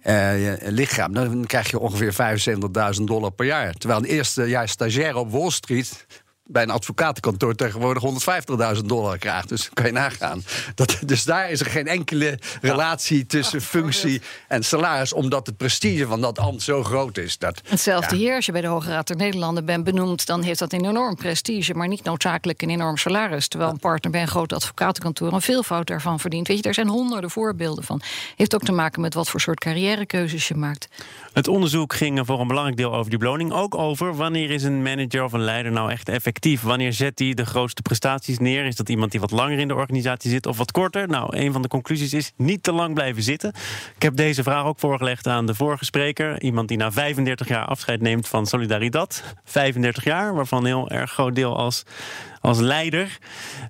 eh, 0.02 0.56
lichaam, 0.60 1.12
dan 1.12 1.44
krijg 1.46 1.70
je 1.70 1.78
ongeveer 1.78 2.12
75.000 2.98 3.02
dollar 3.04 3.30
per 3.32 3.46
jaar. 3.46 3.72
Terwijl 3.72 4.00
een 4.00 4.06
eerste 4.08 4.44
jaar 4.44 4.68
stagiair 4.68 5.16
op 5.16 5.30
Wall 5.30 5.50
Street 5.50 6.06
bij 6.50 6.62
een 6.62 6.70
advocatenkantoor 6.70 7.54
tegenwoordig 7.54 8.02
150.000 8.76 8.84
dollar 8.84 9.18
krijgt. 9.18 9.48
Dus 9.48 9.70
kan 9.74 9.86
je 9.86 9.92
nagaan. 9.92 10.44
Dat, 10.74 10.98
dus 11.06 11.24
daar 11.24 11.50
is 11.50 11.60
er 11.60 11.66
geen 11.66 11.86
enkele 11.86 12.38
relatie 12.60 13.26
tussen 13.26 13.60
functie 13.60 14.22
en 14.48 14.64
salaris, 14.64 15.12
omdat 15.12 15.46
het 15.46 15.56
prestige 15.56 16.06
van 16.06 16.20
dat 16.20 16.38
ambt 16.38 16.62
zo 16.62 16.84
groot 16.84 17.18
is. 17.18 17.38
Dat, 17.38 17.60
Hetzelfde 17.68 18.14
ja. 18.14 18.20
hier, 18.20 18.34
als 18.34 18.46
je 18.46 18.52
bij 18.52 18.60
de 18.60 18.66
Hoge 18.66 18.90
Raad 18.90 19.06
der 19.06 19.16
Nederlanden 19.16 19.64
bent 19.64 19.84
benoemd, 19.84 20.26
dan 20.26 20.42
heeft 20.42 20.58
dat 20.58 20.72
een 20.72 20.84
enorm 20.84 21.16
prestige, 21.16 21.74
maar 21.74 21.88
niet 21.88 22.04
noodzakelijk 22.04 22.62
een 22.62 22.70
enorm 22.70 22.96
salaris. 22.96 23.48
Terwijl 23.48 23.70
een 23.70 23.78
partner 23.78 24.12
bij 24.12 24.22
een 24.22 24.28
groot 24.28 24.52
advocatenkantoor 24.52 25.32
een 25.32 25.40
veelvoud 25.40 25.86
daarvan 25.86 26.20
verdient. 26.20 26.48
Weet 26.48 26.56
je, 26.56 26.62
daar 26.62 26.74
zijn 26.74 26.88
honderden 26.88 27.30
voorbeelden 27.30 27.84
van. 27.84 28.02
Heeft 28.36 28.54
ook 28.54 28.62
te 28.62 28.72
maken 28.72 29.00
met 29.00 29.14
wat 29.14 29.28
voor 29.28 29.40
soort 29.40 29.60
carrièrekeuzes 29.60 30.48
je 30.48 30.54
maakt. 30.54 30.88
Het 31.32 31.48
onderzoek 31.48 31.94
ging 31.94 32.20
voor 32.26 32.40
een 32.40 32.46
belangrijk 32.46 32.76
deel 32.76 32.94
over 32.94 33.10
die 33.10 33.18
beloning. 33.18 33.52
Ook 33.52 33.74
over 33.74 34.16
wanneer 34.16 34.50
is 34.50 34.62
een 34.62 34.82
manager 34.82 35.24
of 35.24 35.32
een 35.32 35.40
leider 35.40 35.72
nou 35.72 35.90
echt 35.90 36.08
effectief? 36.08 36.37
Wanneer 36.62 36.92
zet 36.92 37.18
hij 37.18 37.34
de 37.34 37.46
grootste 37.46 37.82
prestaties 37.82 38.38
neer? 38.38 38.66
Is 38.66 38.76
dat 38.76 38.88
iemand 38.88 39.10
die 39.10 39.20
wat 39.20 39.30
langer 39.30 39.58
in 39.58 39.68
de 39.68 39.74
organisatie 39.74 40.30
zit 40.30 40.46
of 40.46 40.56
wat 40.56 40.72
korter? 40.72 41.08
Nou, 41.08 41.36
een 41.36 41.52
van 41.52 41.62
de 41.62 41.68
conclusies 41.68 42.12
is 42.12 42.32
niet 42.36 42.62
te 42.62 42.72
lang 42.72 42.94
blijven 42.94 43.22
zitten. 43.22 43.52
Ik 43.96 44.02
heb 44.02 44.16
deze 44.16 44.42
vraag 44.42 44.64
ook 44.64 44.78
voorgelegd 44.78 45.26
aan 45.26 45.46
de 45.46 45.54
vorige 45.54 45.84
spreker. 45.84 46.42
Iemand 46.42 46.68
die 46.68 46.76
na 46.76 46.92
35 46.92 47.48
jaar 47.48 47.64
afscheid 47.64 48.00
neemt 48.00 48.28
van 48.28 48.46
Solidaridad. 48.46 49.22
35 49.44 50.04
jaar, 50.04 50.34
waarvan 50.34 50.64
heel 50.64 50.90
erg 50.90 51.12
groot 51.12 51.34
deel 51.34 51.56
als, 51.56 51.82
als 52.40 52.58
leider. 52.58 53.18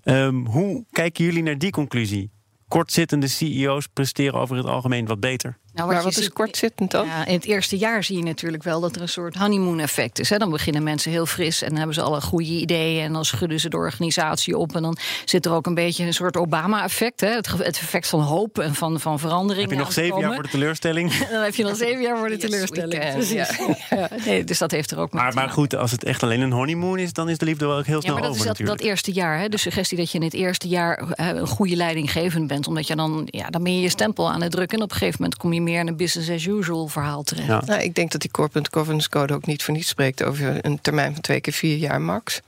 Ehm, 0.05 0.35
hoe 0.35 0.85
kijken 0.91 1.25
jullie 1.25 1.43
naar 1.43 1.59
die 1.59 1.71
conclusie? 1.71 2.31
Kortzittende 2.69 3.29
CEO's 3.29 3.87
presteren 3.87 4.41
over 4.41 4.57
het 4.57 4.67
algemeen 4.67 5.07
wat 5.07 5.21
beter. 5.21 5.59
Nou, 5.79 5.91
Maar 5.91 5.99
je 5.99 6.05
wat 6.09 6.17
is 6.17 6.25
ziet- 6.25 6.33
kortzittend 6.33 6.91
dan? 6.91 7.07
Ja, 7.07 7.27
in 7.27 7.35
het 7.35 7.45
eerste 7.45 7.77
jaar 7.77 8.05
zie 8.05 8.17
je 8.17 8.23
natuurlijk 8.23 8.63
wel 8.63 8.81
dat 8.81 8.97
er 8.97 9.03
een 9.03 9.09
soort 9.09 9.37
honeymoon-effect 9.37 10.19
is. 10.19 10.31
Hè. 10.31 10.37
Dan 10.39 10.51
beginnen 10.51 10.83
mensen 10.83 11.11
heel 11.11 11.27
fris 11.27 11.63
en 11.63 11.69
dan 11.69 11.77
hebben 11.77 11.95
ze 11.95 12.03
alle 12.03 12.21
goede 12.21 12.45
ideeën. 12.49 13.05
En 13.05 13.13
dan 13.13 13.25
schudden 13.25 13.61
ze 13.61 13.69
de 13.69 13.77
organisatie 13.77 14.57
op. 14.59 14.75
En 14.77 14.83
dan 14.83 14.97
zit 15.25 15.47
er 15.47 15.53
ook 15.53 15.67
een 15.67 15.75
beetje 15.75 16.05
een 16.05 16.15
soort 16.15 16.37
Obama-effect. 16.37 17.21
hè. 17.21 17.29
Het, 17.29 17.47
het 17.47 17.79
effect 17.79 18.09
van 18.09 18.21
hoop 18.21 18.59
en 18.59 18.75
van, 18.75 19.01
van 19.01 19.19
verandering. 19.19 19.69
Heb 19.69 19.79
je 19.79 19.85
nog 19.85 19.93
zeven 19.93 20.21
jaar 20.21 20.35
voor 20.35 20.43
de 20.43 20.49
teleurstelling? 20.49 21.13
Dan 21.31 21.43
heb 21.43 21.55
je 21.55 21.63
nog 21.65 21.77
zeven 21.87 22.03
jaar 22.03 22.19
voor 22.19 22.29
de 22.29 22.37
Yes, 22.37 22.51
teleurstelling. 22.51 23.13
Precies. 23.13 23.57
Ja, 23.91 24.09
nee, 24.25 24.45
dus 24.45 24.59
dat 24.59 24.71
heeft 24.71 24.91
er 24.91 24.99
ook 24.99 25.13
mee 25.13 25.23
Maar, 25.23 25.35
maar 25.35 25.49
goed, 25.51 25.75
als 25.75 25.91
het 25.91 26.05
echt 26.05 26.23
alleen 26.23 26.41
een 26.41 26.53
honeymoon 26.53 26.99
is, 26.99 27.13
dan 27.13 27.29
is 27.29 27.39
de 27.39 27.45
liefde 27.45 27.67
wel 27.67 27.77
ook 27.79 27.87
heel 27.87 27.95
Ja, 27.95 28.01
snel 28.01 28.13
maar 28.13 28.23
dat 28.23 28.31
over 28.31 28.43
is 28.43 28.49
dat, 28.49 28.57
dat 28.57 28.67
natuurlijk. 28.67 28.91
eerste 28.91 29.13
jaar. 29.13 29.39
Hè? 29.39 29.49
De 29.49 29.57
suggestie 29.57 29.97
dat 29.97 30.11
je 30.13 30.19
in 30.19 30.25
het 30.25 30.35
eerste 30.35 30.69
jaar 30.69 31.03
een 31.17 31.47
goede 31.47 31.77
leidinggevend 31.77 32.47
bent. 32.47 32.67
Omdat 32.69 32.87
je 32.87 32.97
dan, 32.97 33.23
ja, 33.27 33.51
dan 33.51 33.63
ben 33.63 33.75
je 33.75 33.81
je 33.81 33.89
stempel 33.89 34.31
aan 34.31 34.43
het 34.43 34.51
drukken. 34.51 34.79
En 34.79 34.85
op 34.85 34.91
een 34.91 34.97
gegeven 34.97 35.17
moment 35.21 35.39
kom 35.41 35.53
je 35.53 35.61
meer 35.69 35.81
in 35.81 35.87
een 35.89 35.97
business 35.97 36.31
as 36.31 36.47
usual 36.47 36.89
verhaal 36.89 37.23
terecht. 37.23 37.47
Ja. 37.49 37.63
Nou, 37.65 37.83
ik 37.83 37.95
denk 37.95 38.11
dat 38.13 38.21
die 38.21 38.31
corporate 38.31 38.71
governance 38.73 39.09
code 39.09 39.35
ook 39.35 39.47
niet 39.47 39.63
voor 39.63 39.75
niets 39.75 39.89
spreekt 39.89 40.23
over 40.23 40.65
een 40.67 40.81
termijn 40.81 41.13
van 41.13 41.21
twee 41.23 41.41
keer 41.41 41.53
vier 41.53 41.77
jaar 41.77 42.01
max. 42.01 42.41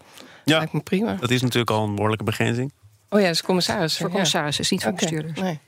Ja, 0.44 0.58
Lijkt 0.58 0.72
me 0.72 0.80
prima. 0.80 1.14
dat 1.14 1.30
is 1.30 1.42
natuurlijk 1.42 1.70
al 1.70 1.84
een 1.84 1.94
behoorlijke 1.94 2.24
begrenzing. 2.24 2.72
Oh 3.08 3.20
ja, 3.20 3.26
dat 3.26 3.34
is 3.34 3.42
commissaris. 3.42 3.96
Voor 3.96 4.10
commissarissen, 4.10 4.66
niet 4.70 4.82
voor 4.82 4.92
Oké, 4.92 5.00
bestuurders. 5.00 5.40
Nee. 5.40 5.58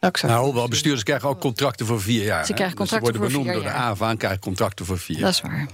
Nou, 0.00 0.12
Nou, 0.22 0.54
wel, 0.54 0.68
bestuurders 0.68 1.04
krijgen 1.04 1.28
ook 1.28 1.40
contracten 1.40 1.86
voor 1.86 2.00
vier 2.00 2.24
jaar. 2.24 2.46
Ze 2.46 2.52
krijgen 2.52 2.76
Dus 2.76 2.88
contracten 2.88 3.12
worden 3.12 3.20
voor 3.20 3.40
benoemd 3.42 3.44
vier 3.44 3.54
door 3.54 3.72
de 3.72 3.78
jaar. 3.78 3.90
AVA 3.90 4.10
en 4.10 4.16
krijgen 4.16 4.40
contracten 4.40 4.86
voor 4.86 4.98
vier 4.98 5.20
Dat 5.20 5.30
is 5.30 5.40
waar. 5.40 5.66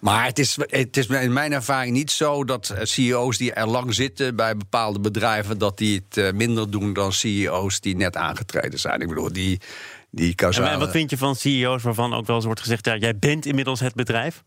Maar 0.00 0.24
het 0.24 0.38
is, 0.38 0.56
het 0.66 0.96
is 0.96 1.06
in 1.06 1.32
mijn 1.32 1.52
ervaring 1.52 1.92
niet 1.92 2.10
zo 2.10 2.44
dat 2.44 2.68
eh, 2.68 2.84
CEO's 2.84 3.38
die 3.38 3.52
er 3.52 3.66
lang 3.66 3.94
zitten 3.94 4.36
bij 4.36 4.56
bepaalde 4.56 5.00
bedrijven, 5.00 5.58
dat 5.58 5.78
die 5.78 6.04
het 6.08 6.16
eh, 6.16 6.32
minder 6.32 6.70
doen 6.70 6.92
dan 6.92 7.12
CEO's 7.12 7.80
die 7.80 7.96
net 7.96 8.16
aangetreden 8.16 8.78
zijn. 8.78 9.00
Ik 9.00 9.08
bedoel, 9.08 9.32
die, 9.32 9.60
die 10.16 10.34
En 10.52 10.78
wat 10.78 10.90
vind 10.90 11.10
je 11.10 11.16
van 11.16 11.36
CEO's 11.36 11.82
waarvan 11.82 12.14
ook 12.14 12.26
wel 12.26 12.36
eens 12.36 12.44
wordt 12.44 12.60
gezegd... 12.60 12.84
ja, 12.86 12.96
jij 12.96 13.18
bent 13.18 13.46
inmiddels 13.46 13.80
het 13.80 13.94
bedrijf? 13.94 14.42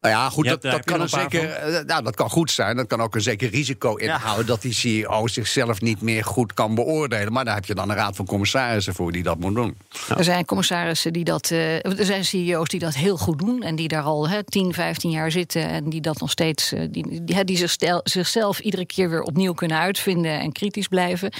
Nou 0.00 0.14
ja, 0.14 0.28
goed, 0.28 0.44
dat, 0.44 0.62
hebt- 0.62 0.74
dat, 0.74 0.84
kan 0.84 0.94
een 0.96 1.02
er 1.02 1.08
zeker, 1.08 1.50
eh, 1.50 1.84
nou, 1.84 2.02
dat 2.02 2.14
kan 2.14 2.30
goed 2.30 2.50
zijn. 2.50 2.76
Dat 2.76 2.86
kan 2.86 3.00
ook 3.00 3.14
een 3.14 3.20
zeker 3.20 3.50
risico 3.50 3.94
inhouden 3.94 4.46
dat 4.46 4.62
die 4.62 4.72
CEO 4.72 5.26
zichzelf 5.26 5.80
niet 5.80 6.00
meer 6.00 6.24
goed 6.24 6.54
kan 6.54 6.74
beoordelen. 6.74 7.32
Maar 7.32 7.44
daar 7.44 7.54
heb 7.54 7.64
je 7.64 7.74
dan 7.74 7.90
een 7.90 7.96
raad 7.96 8.16
van 8.16 8.26
commissarissen 8.26 8.94
voor 8.94 9.12
die 9.12 9.22
dat 9.22 9.38
moet 9.38 9.54
doen. 9.54 9.76
Er 10.16 10.24
zijn 10.24 10.44
commissarissen 10.44 11.12
die 11.12 11.24
dat. 11.24 11.50
eh, 11.50 11.98
er 11.98 12.04
zijn 12.04 12.24
CEO's 12.24 12.68
die 12.68 12.80
dat 12.80 12.94
heel 12.94 13.16
goed 13.18 13.38
doen. 13.38 13.62
En 13.62 13.76
die 13.76 13.88
daar 13.88 14.02
al 14.02 14.28
hè, 14.28 14.44
10, 14.44 14.72
15 14.74 15.10
jaar 15.10 15.30
zitten. 15.30 15.68
En 15.68 15.90
die 15.90 16.00
dat 16.00 16.20
nog 16.20 16.30
steeds. 16.30 16.72
eh, 16.72 16.80
die, 16.90 17.24
die, 17.44 17.66
zichzelf 18.04 18.58
iedere 18.58 18.86
keer 18.86 19.10
weer 19.10 19.22
opnieuw 19.22 19.52
kunnen 19.52 19.78
uitvinden. 19.78 20.40
En 20.40 20.52
kritisch 20.52 20.88
blijven. 20.88 21.32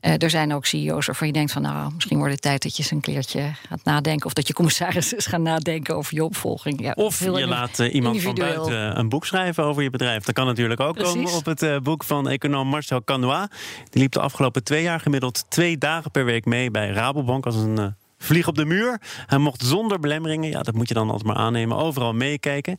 Eh, 0.00 0.22
er 0.22 0.30
zijn 0.30 0.54
ook 0.54 0.66
CEO's 0.66 1.06
waarvan 1.06 1.26
je 1.26 1.32
denkt 1.32 1.52
van 1.52 1.62
nou, 1.62 1.92
misschien 1.94 2.18
wordt 2.18 2.32
het 2.32 2.42
tijd 2.42 2.62
dat 2.62 2.76
je 2.76 2.82
eens 2.82 2.90
een 2.90 3.00
keertje 3.00 3.52
gaat 3.68 3.84
nadenken. 3.84 4.26
Of 4.26 4.32
dat 4.32 4.46
je 4.46 4.52
commissarissen 4.52 5.16
eens 5.16 5.26
gaan 5.34 5.42
nadenken 5.42 5.96
over 5.96 6.14
je 6.14 6.24
opvolging. 6.24 6.80
Ja, 6.80 6.92
Of 6.96 7.20
je 7.20 7.46
laat 7.46 7.78
eh, 7.78 7.94
iemand 7.94 8.22
van 8.22 8.34
buiten 8.34 8.98
een 8.98 9.08
boek 9.08 9.26
schrijven 9.26 9.64
over 9.64 9.82
je 9.82 9.90
bedrijf. 9.90 10.24
Dat 10.24 10.34
kan 10.34 10.46
natuurlijk 10.46 10.80
ook 10.80 10.94
Precies. 10.94 11.14
komen 11.14 11.32
op 11.32 11.44
het 11.44 11.62
eh, 11.62 11.76
boek 11.78 12.04
van 12.04 12.28
econoom 12.28 12.68
Marcel 12.68 13.04
Canois. 13.04 13.46
Die 13.90 14.02
liep 14.02 14.12
de 14.12 14.20
afgelopen 14.20 14.64
twee 14.64 14.82
jaar 14.82 15.00
gemiddeld 15.00 15.44
twee 15.48 15.78
dagen 15.78 16.10
per 16.10 16.24
week 16.24 16.44
mee 16.44 16.70
bij 16.70 16.90
Rabobank 16.90 17.46
als 17.46 17.54
een 17.54 17.94
vlieg 18.18 18.48
op 18.48 18.54
de 18.54 18.64
muur. 18.64 19.00
Hij 19.26 19.38
mocht 19.38 19.62
zonder 19.62 20.00
belemmeringen, 20.00 20.50
ja, 20.50 20.62
dat 20.62 20.74
moet 20.74 20.88
je 20.88 20.94
dan 20.94 21.10
altijd 21.10 21.26
maar 21.26 21.36
aannemen, 21.36 21.76
overal 21.76 22.12
meekijken. 22.12 22.76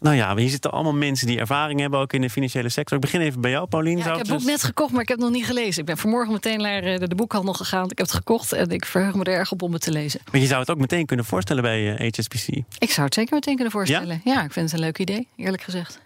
Nou 0.00 0.16
ja, 0.16 0.36
hier 0.36 0.48
zitten 0.48 0.72
allemaal 0.72 0.94
mensen 0.94 1.26
die 1.26 1.38
ervaring 1.38 1.80
hebben, 1.80 2.00
ook 2.00 2.12
in 2.12 2.20
de 2.20 2.30
financiële 2.30 2.68
sector. 2.68 2.96
Ik 2.96 3.02
begin 3.02 3.20
even 3.20 3.40
bij 3.40 3.50
jou, 3.50 3.66
Paulien. 3.66 3.98
Ja, 3.98 4.02
ik 4.02 4.08
heb 4.08 4.18
het 4.18 4.28
boek 4.28 4.38
dus- 4.38 4.46
net 4.46 4.62
gekocht, 4.62 4.92
maar 4.92 5.02
ik 5.02 5.08
heb 5.08 5.18
het 5.18 5.26
nog 5.26 5.36
niet 5.36 5.46
gelezen. 5.46 5.80
Ik 5.80 5.86
ben 5.86 5.96
vanmorgen 5.96 6.32
meteen 6.32 6.60
naar 6.60 6.82
eh, 6.82 6.98
de, 6.98 7.08
de 7.08 7.14
boekhandel 7.14 7.54
gegaan. 7.54 7.84
Ik 7.90 7.98
heb 7.98 8.06
het 8.06 8.16
gekocht 8.16 8.52
en 8.52 8.70
ik 8.70 8.84
verheug 8.84 9.14
me 9.14 9.24
er 9.24 9.32
erg 9.32 9.52
op 9.52 9.62
om 9.62 9.72
het 9.72 9.82
te 9.82 9.92
lezen. 9.92 10.20
Maar 10.32 10.40
je 10.40 10.46
zou 10.46 10.60
het 10.60 10.70
ook 10.70 10.78
meteen 10.78 11.06
kunnen 11.06 11.24
voorstellen 11.24 11.62
bij 11.62 11.96
eh, 11.96 12.12
HSBC. 12.16 12.48
Ik 12.78 12.90
zou 12.90 13.06
het 13.06 13.14
zeker 13.14 13.34
meteen 13.34 13.54
kunnen 13.54 13.72
voorstellen. 13.72 14.20
Ja, 14.24 14.44
ik 14.44 14.52
vind 14.52 14.70
het 14.70 14.80
een 14.80 14.84
leuk 14.84 14.98
idee, 14.98 15.28
eerlijk 15.36 15.62
gezegd. 15.62 16.00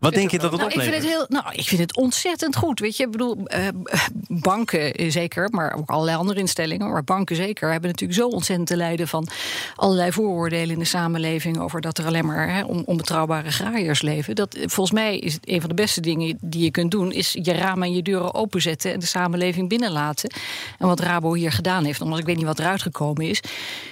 Wat 0.00 0.14
denk 0.14 0.30
je 0.30 0.38
dat 0.38 0.52
het 0.52 0.60
Nou, 0.60 0.72
ik, 0.72 0.80
vind 0.80 0.86
oplevert? 0.94 1.10
het 1.18 1.28
heel, 1.28 1.40
nou, 1.42 1.54
ik 1.54 1.68
vind 1.68 1.80
het 1.80 1.96
ontzettend 1.96 2.56
goed. 2.56 2.80
Weet 2.80 2.96
je, 2.96 3.04
ik 3.04 3.10
bedoel, 3.10 3.46
eh, 3.46 3.66
banken 4.28 4.94
eh, 4.94 5.10
zeker, 5.10 5.48
maar 5.50 5.74
ook 5.76 5.90
allerlei 5.90 6.16
andere 6.16 6.38
instellingen, 6.40 6.90
maar 6.90 7.04
banken 7.04 7.36
zeker, 7.36 7.70
hebben 7.70 7.90
natuurlijk 7.90 8.20
zo 8.20 8.26
ontzettend 8.28 8.68
te 8.68 8.76
lijden 8.76 9.08
van 9.08 9.28
allerlei 9.76 10.12
vooroordelen 10.12 10.70
in 10.70 10.78
de 10.78 10.84
samenleving 10.84 11.58
over 11.58 11.80
dat 11.80 11.98
er 11.98 12.06
alleen 12.06 12.26
maar 12.26 12.54
hè, 12.54 12.64
on- 12.64 12.84
onbetrouwbare 12.86 13.50
graaiers 13.50 14.02
leven. 14.02 14.34
Dat, 14.34 14.54
eh, 14.54 14.60
volgens 14.66 14.90
mij 14.90 15.18
is 15.18 15.32
het 15.34 15.48
een 15.48 15.60
van 15.60 15.68
de 15.68 15.74
beste 15.74 16.00
dingen 16.00 16.38
die 16.40 16.62
je 16.64 16.70
kunt 16.70 16.90
doen, 16.90 17.12
is 17.12 17.36
je 17.42 17.52
ramen 17.52 17.88
en 17.88 17.94
je 17.94 18.02
deuren 18.02 18.34
openzetten 18.34 18.92
en 18.92 19.00
de 19.00 19.06
samenleving 19.06 19.68
binnenlaten. 19.68 20.30
En 20.78 20.86
wat 20.86 21.00
Rabo 21.00 21.34
hier 21.34 21.52
gedaan 21.52 21.84
heeft, 21.84 22.00
omdat 22.00 22.18
ik 22.18 22.24
weet 22.26 22.36
niet 22.36 22.44
wat 22.46 22.58
eruit 22.58 22.82
gekomen 22.82 23.26
is, 23.28 23.40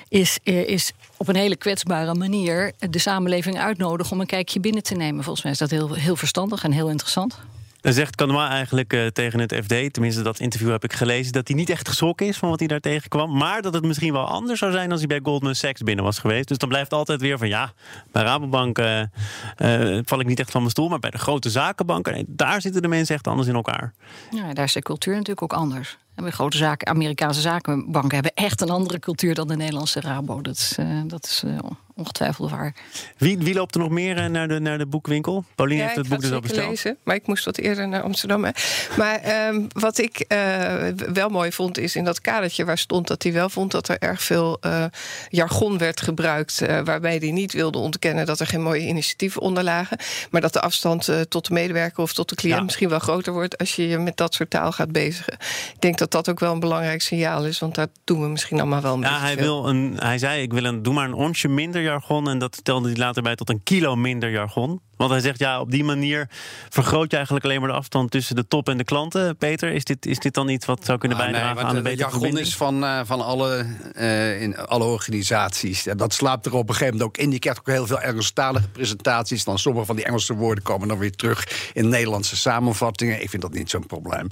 is, 0.08 0.38
eh, 0.44 0.68
is 0.68 0.92
op 1.18 1.28
een 1.28 1.36
hele 1.36 1.56
kwetsbare 1.56 2.14
manier 2.14 2.72
de 2.90 2.98
samenleving 2.98 3.58
uitnodigen 3.58 4.12
om 4.12 4.20
een 4.20 4.26
kijkje 4.26 4.60
binnen 4.60 4.82
te 4.82 4.94
nemen. 4.94 5.24
Volgens 5.24 5.44
mij 5.44 5.52
is 5.52 5.58
dat 5.58 5.70
heel, 5.70 5.92
heel 5.92 6.16
verstandig 6.16 6.64
en 6.64 6.72
heel 6.72 6.90
interessant. 6.90 7.38
Dan 7.80 7.92
zegt 7.92 8.16
Canois 8.16 8.48
eigenlijk 8.48 8.92
eh, 8.92 9.06
tegen 9.06 9.38
het 9.38 9.54
FD, 9.54 9.92
tenminste 9.92 10.22
dat 10.22 10.40
interview 10.40 10.70
heb 10.70 10.84
ik 10.84 10.92
gelezen, 10.92 11.32
dat 11.32 11.48
hij 11.48 11.56
niet 11.56 11.70
echt 11.70 11.88
geschrokken 11.88 12.26
is 12.26 12.36
van 12.36 12.48
wat 12.48 12.58
hij 12.58 12.68
daar 12.68 12.80
tegenkwam. 12.80 13.36
Maar 13.36 13.62
dat 13.62 13.74
het 13.74 13.84
misschien 13.84 14.12
wel 14.12 14.26
anders 14.26 14.58
zou 14.58 14.72
zijn 14.72 14.90
als 14.90 14.98
hij 14.98 15.08
bij 15.08 15.20
Goldman 15.22 15.54
Sachs 15.54 15.82
binnen 15.82 16.04
was 16.04 16.18
geweest. 16.18 16.48
Dus 16.48 16.58
dan 16.58 16.68
blijft 16.68 16.92
altijd 16.92 17.20
weer 17.20 17.38
van 17.38 17.48
ja, 17.48 17.72
bij 18.12 18.22
Rabobank 18.22 18.78
eh, 18.78 19.00
eh, 19.00 20.02
val 20.04 20.20
ik 20.20 20.26
niet 20.26 20.40
echt 20.40 20.50
van 20.50 20.60
mijn 20.60 20.72
stoel. 20.72 20.88
Maar 20.88 20.98
bij 20.98 21.10
de 21.10 21.18
grote 21.18 21.50
zakenbanken, 21.50 22.12
nee, 22.12 22.24
daar 22.26 22.60
zitten 22.60 22.82
de 22.82 22.88
mensen 22.88 23.14
echt 23.14 23.26
anders 23.26 23.48
in 23.48 23.54
elkaar. 23.54 23.94
Ja, 24.30 24.52
daar 24.52 24.64
is 24.64 24.72
de 24.72 24.82
cultuur 24.82 25.12
natuurlijk 25.12 25.42
ook 25.42 25.58
anders. 25.58 25.96
En 26.18 26.24
bij 26.24 26.32
grote 26.32 26.56
zaken, 26.56 26.86
Amerikaanse 26.86 27.40
zakenbanken 27.40 28.14
hebben 28.14 28.32
echt 28.34 28.60
een 28.60 28.70
andere 28.70 28.98
cultuur 28.98 29.34
dan 29.34 29.48
de 29.48 29.56
Nederlandse 29.56 30.00
Rabo. 30.00 30.40
Dat 30.40 30.56
is, 30.56 30.74
eh, 30.78 30.86
dat 31.06 31.24
is 31.24 31.42
eh, 31.46 31.58
ongetwijfeld 31.94 32.50
waar. 32.50 32.74
Wie, 33.16 33.38
wie 33.38 33.54
loopt 33.54 33.74
er 33.74 33.80
nog 33.80 33.90
meer 33.90 34.16
eh, 34.16 34.26
naar 34.26 34.48
de, 34.48 34.58
naar 34.58 34.78
de 34.78 34.86
boekwinkel? 34.86 35.44
Paulien 35.54 35.78
Ja, 35.78 35.84
heeft 35.84 35.96
het 35.96 36.08
boek 36.08 36.20
dus 36.20 36.30
al 36.30 36.34
zeker 36.34 36.48
besteld. 36.48 36.70
lezen, 36.70 36.96
maar 37.04 37.14
ik 37.14 37.26
moest 37.26 37.44
wat 37.44 37.56
eerder 37.58 37.88
naar 37.88 38.02
Amsterdam. 38.02 38.44
hè. 38.44 38.50
Maar 38.96 39.14
ehm, 39.20 39.62
wat 39.68 39.98
ik 39.98 40.18
eh, 40.20 40.74
wel 41.12 41.28
mooi 41.28 41.52
vond, 41.52 41.78
is 41.78 41.96
in 41.96 42.04
dat 42.04 42.20
kadertje 42.20 42.64
waar 42.64 42.78
stond 42.78 43.06
dat 43.06 43.22
hij 43.22 43.32
wel 43.32 43.48
vond 43.48 43.70
dat 43.70 43.88
er 43.88 43.98
erg 43.98 44.22
veel 44.22 44.58
eh, 44.60 44.84
jargon 45.28 45.78
werd 45.78 46.00
gebruikt. 46.00 46.60
eh, 46.60 46.80
waarbij 46.84 47.16
hij 47.16 47.30
niet 47.30 47.52
wilde 47.52 47.78
ontkennen 47.78 48.26
dat 48.26 48.40
er 48.40 48.46
geen 48.46 48.62
mooie 48.62 48.86
initiatieven 48.86 49.40
onder 49.42 49.62
lagen. 49.64 49.98
Maar 50.30 50.40
dat 50.40 50.52
de 50.52 50.60
afstand 50.60 51.08
eh, 51.08 51.20
tot 51.20 51.46
de 51.46 51.52
medewerker 51.54 52.02
of 52.02 52.12
tot 52.12 52.28
de 52.28 52.34
cliënt 52.34 52.58
Ja. 52.58 52.64
misschien 52.64 52.88
wel 52.88 52.98
groter 52.98 53.32
wordt 53.32 53.58
als 53.58 53.76
je 53.76 53.88
je 53.88 53.98
met 53.98 54.16
dat 54.16 54.34
soort 54.34 54.50
taal 54.50 54.72
gaat 54.72 54.92
bezigen. 54.92 55.32
Ik 55.74 55.80
denk 55.80 55.98
dat 55.98 56.07
dat 56.10 56.28
ook 56.28 56.40
wel 56.40 56.52
een 56.52 56.60
belangrijk 56.60 57.02
signaal 57.02 57.44
is, 57.46 57.58
want 57.58 57.74
daar 57.74 57.86
doen 58.04 58.20
we 58.20 58.26
misschien 58.28 58.60
allemaal 58.60 58.80
wel 58.82 58.94
een 58.94 59.00
Ja, 59.00 59.08
beetje 59.08 59.24
hij, 59.26 59.36
veel. 59.36 59.62
wil 59.62 59.68
een, 59.68 59.96
hij 59.98 60.18
zei, 60.18 60.42
ik 60.42 60.52
wil 60.52 60.64
een, 60.64 60.82
doe 60.82 60.94
maar 60.94 61.04
een 61.04 61.12
onsje 61.14 61.48
minder 61.48 61.82
jargon. 61.82 62.28
En 62.28 62.38
dat 62.38 62.64
telde 62.64 62.88
hij 62.88 62.96
later 62.96 63.22
bij 63.22 63.34
tot 63.34 63.48
een 63.48 63.60
kilo 63.62 63.96
minder 63.96 64.30
jargon. 64.30 64.80
Want 64.96 65.10
hij 65.10 65.20
zegt, 65.20 65.38
ja, 65.38 65.60
op 65.60 65.70
die 65.70 65.84
manier 65.84 66.28
vergroot 66.68 67.10
je 67.10 67.16
eigenlijk 67.16 67.44
alleen 67.46 67.60
maar 67.60 67.68
de 67.68 67.74
afstand 67.76 68.10
tussen 68.10 68.36
de 68.36 68.48
top 68.48 68.68
en 68.68 68.78
de 68.78 68.84
klanten. 68.84 69.36
Peter, 69.36 69.72
is 69.72 69.84
dit, 69.84 70.06
is 70.06 70.18
dit 70.18 70.34
dan 70.34 70.48
iets 70.48 70.66
wat 70.66 70.84
zou 70.84 70.98
kunnen 70.98 71.18
Ah, 71.18 71.24
bijdragen 71.24 71.54
nee, 71.56 71.64
aan 71.64 71.76
eh, 71.76 71.82
betere 71.82 71.96
jargon 71.96 72.12
verbinding? 72.18 72.46
is 72.46 72.56
van, 72.56 72.84
eh, 72.84 73.00
van 73.04 73.20
alle, 73.20 73.66
eh, 73.94 74.42
in 74.42 74.56
alle 74.56 74.84
organisaties. 74.84 75.86
En 75.86 75.96
dat 75.96 76.12
slaapt 76.14 76.46
er 76.46 76.54
op 76.54 76.68
een 76.68 76.74
gegeven 76.74 76.96
moment 76.96 77.16
ook 77.16 77.24
in. 77.24 77.30
Je 77.30 77.38
krijgt 77.38 77.58
ook 77.60 77.66
heel 77.66 77.86
veel 77.86 78.00
Engelstalige 78.00 78.68
presentaties. 78.68 79.44
Dan 79.44 79.58
sommige 79.58 79.86
van 79.86 79.96
die 79.96 80.04
Engelse 80.04 80.34
woorden 80.34 80.64
komen 80.64 80.88
dan 80.88 80.98
weer 80.98 81.12
terug 81.16 81.70
in 81.72 81.88
Nederlandse 81.88 82.36
samenvattingen. 82.36 83.22
Ik 83.22 83.30
vind 83.30 83.42
dat 83.42 83.52
niet 83.52 83.70
zo'n 83.70 83.86
probleem. 83.86 84.26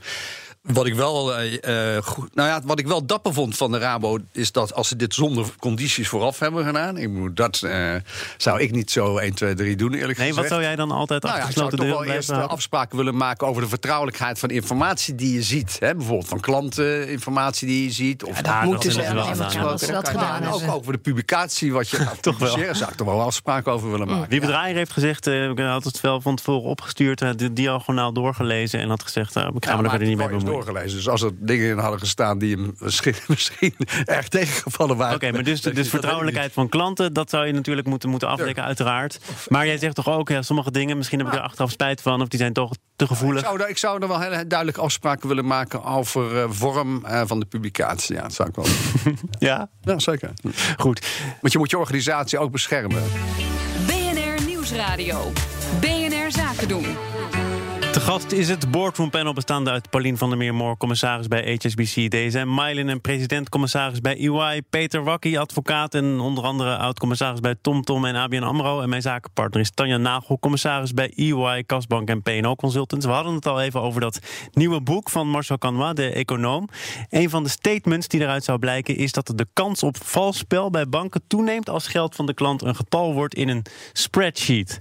Wat 0.67 0.87
ik, 0.87 0.95
wel, 0.95 1.35
eh, 1.37 1.97
eh, 1.97 2.03
goed, 2.03 2.35
nou 2.35 2.49
ja, 2.49 2.61
wat 2.65 2.79
ik 2.79 2.87
wel 2.87 3.07
dapper 3.07 3.33
vond 3.33 3.57
van 3.57 3.73
de 3.73 3.79
Rabo... 3.79 4.19
is 4.33 4.53
dat 4.53 4.75
als 4.75 4.89
ze 4.89 4.97
dit 4.97 5.15
zonder 5.15 5.47
condities 5.59 6.09
vooraf 6.09 6.39
hebben 6.39 6.65
gedaan... 6.65 6.97
Ik 6.97 7.11
moet, 7.11 7.37
dat 7.37 7.63
eh, 7.63 7.95
zou 8.37 8.61
ik 8.61 8.71
niet 8.73 8.91
zo 8.91 9.17
1, 9.19 9.35
2, 9.35 9.55
3 9.55 9.77
doen, 9.77 9.93
eerlijk 9.95 10.19
Nee, 10.19 10.27
gezegd. 10.29 10.37
wat 10.37 10.47
zou 10.47 10.63
jij 10.63 10.77
dan 10.77 10.91
altijd 10.91 11.23
Nou 11.23 11.37
ja, 11.39 11.45
ik 11.47 11.53
zou 11.53 11.71
toch 11.77 11.87
wel 11.87 12.05
eerst 12.05 12.29
houden? 12.29 12.51
afspraken 12.51 12.97
willen 12.97 13.17
maken 13.17 13.47
over 13.47 13.63
de 13.63 13.69
vertrouwelijkheid 13.69 14.39
van 14.39 14.51
informatie 14.51 15.15
die 15.15 15.33
je 15.35 15.43
ziet. 15.43 15.77
Hè? 15.81 15.95
Bijvoorbeeld 15.95 16.29
van 16.29 16.41
klanteninformatie 16.41 17.67
die 17.67 17.85
je 17.85 17.91
ziet. 17.91 18.25
Of 18.25 18.41
dat 18.43 18.63
moeten 18.63 18.93
ze 18.93 19.01
hebben 19.01 19.25
wel 19.25 19.33
gedaan. 19.33 19.63
dat 19.67 19.81
ze 19.81 19.93
dat 19.93 20.07
Ja, 20.07 20.11
gedaan 20.13 20.43
en 20.43 20.49
ook 20.49 20.59
hebben. 20.59 20.77
over 20.77 20.93
de 20.93 20.99
publicatie 20.99 21.73
wat 21.73 21.89
je 21.89 21.97
gaat 22.07 22.23
Toch 22.23 22.39
wel. 22.39 22.75
Zou 22.75 22.93
ik 22.93 22.99
er 22.99 23.05
wel 23.05 23.21
afspraken 23.23 23.73
over 23.73 23.91
willen 23.91 24.09
maken. 24.09 24.29
Wie 24.29 24.41
Draaier 24.41 24.77
heeft 24.77 24.93
gezegd, 24.93 25.27
eh, 25.27 25.49
ik 25.49 25.59
had 25.59 25.85
het 25.85 26.01
wel 26.01 26.21
van 26.21 26.37
tevoren 26.37 26.71
opgestuurd, 26.71 27.39
de 27.39 27.53
diagonaal 27.53 28.13
doorgelezen 28.13 28.81
en 28.81 28.89
had 28.89 29.03
gezegd, 29.03 29.37
eh, 29.37 29.49
ik 29.55 29.65
ga 29.65 29.77
me 29.77 29.83
er 29.83 29.91
verder 29.91 30.09
niet 30.09 30.17
mee 30.17 30.29
bemoeien. 30.29 30.56
Doorgelezen. 30.57 30.97
Dus 30.97 31.09
als 31.09 31.23
er 31.23 31.31
dingen 31.35 31.69
in 31.69 31.79
hadden 31.79 31.99
gestaan 31.99 32.39
die 32.39 32.55
hem 32.57 32.75
misschien, 32.79 33.15
misschien 33.29 33.75
erg 34.05 34.29
tegengevallen 34.29 34.97
waren. 34.97 35.15
Oké, 35.15 35.33
maar 35.33 35.43
dus, 35.43 35.61
dus 35.81 35.89
vertrouwelijkheid 35.89 36.53
van 36.53 36.69
klanten, 36.69 37.13
dat 37.13 37.31
zou 37.31 37.47
je 37.47 37.53
natuurlijk 37.53 37.87
moeten, 37.87 38.09
moeten 38.09 38.29
afdekken, 38.29 38.65
uiteraard. 38.65 39.21
Maar 39.49 39.67
jij 39.67 39.79
zegt 39.79 39.95
toch 39.95 40.09
ook, 40.09 40.29
ja, 40.29 40.43
sommige 40.43 40.71
dingen, 40.71 40.97
misschien 40.97 41.19
heb 41.19 41.29
ik 41.29 41.35
er 41.35 41.41
achteraf 41.41 41.71
spijt 41.71 42.03
van, 42.03 42.21
of 42.21 42.29
die 42.29 42.39
zijn 42.39 42.53
toch 42.53 42.73
te 42.97 43.07
gevoelig. 43.07 43.41
Ik 43.41 43.47
zou, 43.47 43.61
er, 43.61 43.69
ik 43.69 43.79
zou 43.79 44.03
er 44.03 44.09
wel 44.09 44.21
heel 44.21 44.49
duidelijk 44.49 44.79
afspraken 44.79 45.29
willen 45.29 45.47
maken 45.47 45.85
over 45.85 46.43
eh, 46.43 46.45
vorm 46.49 47.05
eh, 47.05 47.23
van 47.27 47.41
de 47.41 47.47
publicatie. 47.47 48.15
Ja, 48.15 48.23
dat 48.23 48.35
zou 48.35 48.49
ik 48.49 48.55
wel. 48.55 48.67
Ja, 49.39 49.69
ja, 49.81 49.99
zeker. 49.99 50.33
goed. 50.77 51.07
Want 51.41 51.53
je 51.53 51.59
moet 51.59 51.71
je 51.71 51.79
organisatie 51.79 52.39
ook 52.39 52.51
beschermen. 52.51 53.03
BNR 53.87 54.47
Nieuwsradio. 54.47 55.33
BNR 55.81 56.31
Zaken 56.31 56.69
doen. 56.69 56.87
Te 57.97 58.03
gast 58.03 58.33
is 58.33 58.49
het 58.49 58.71
boardroompanel 58.71 59.33
bestaande 59.33 59.71
uit 59.71 59.91
Paulien 59.91 60.19
van 60.19 60.29
der 60.29 60.38
Meermoor, 60.38 60.76
commissaris 60.76 61.29
bij 61.29 61.59
HSBC, 61.62 62.11
DSM, 62.11 62.47
Mylin 62.55 62.88
en 62.88 63.00
president-commissaris 63.00 64.00
bij 64.00 64.17
EY, 64.17 64.62
Peter 64.71 65.05
Wakkie, 65.05 65.38
advocaat 65.38 65.95
en 65.95 66.21
onder 66.21 66.45
andere 66.45 66.76
oud-commissaris 66.76 67.41
bij 67.41 67.55
TomTom 67.61 68.05
en 68.05 68.15
ABN 68.15 68.43
AMRO. 68.43 68.81
En 68.81 68.88
mijn 68.88 69.03
zakenpartner 69.03 69.61
is 69.61 69.71
Tanja 69.71 69.97
Nagel, 69.97 70.38
commissaris 70.38 70.95
bij 70.95 71.12
EY, 71.15 71.62
Kasbank 71.62 72.09
en 72.09 72.23
P&O 72.23 72.55
Consultants. 72.55 73.07
We 73.07 73.12
hadden 73.12 73.35
het 73.35 73.47
al 73.47 73.61
even 73.61 73.81
over 73.81 74.00
dat 74.00 74.19
nieuwe 74.53 74.81
boek 74.81 75.11
van 75.11 75.29
Marcel 75.29 75.59
Canois, 75.59 75.95
de 75.95 76.12
econoom. 76.12 76.69
Een 77.11 77.31
van 77.31 77.43
de 77.43 77.49
statements 77.49 78.09
die 78.09 78.21
eruit 78.21 78.45
zou 78.45 78.59
blijken 78.59 78.97
is 78.97 79.12
dat 79.12 79.33
de 79.35 79.47
kans 79.53 79.83
op 79.83 79.97
vals 80.03 80.38
spel 80.38 80.71
bij 80.71 80.88
banken 80.88 81.23
toeneemt 81.26 81.71
als 81.71 81.87
geld 81.87 82.15
van 82.15 82.26
de 82.26 82.35
klant 82.35 82.62
een 82.62 82.76
getal 82.76 83.15
wordt 83.15 83.35
in 83.35 83.49
een 83.49 83.65
spreadsheet. 83.93 84.81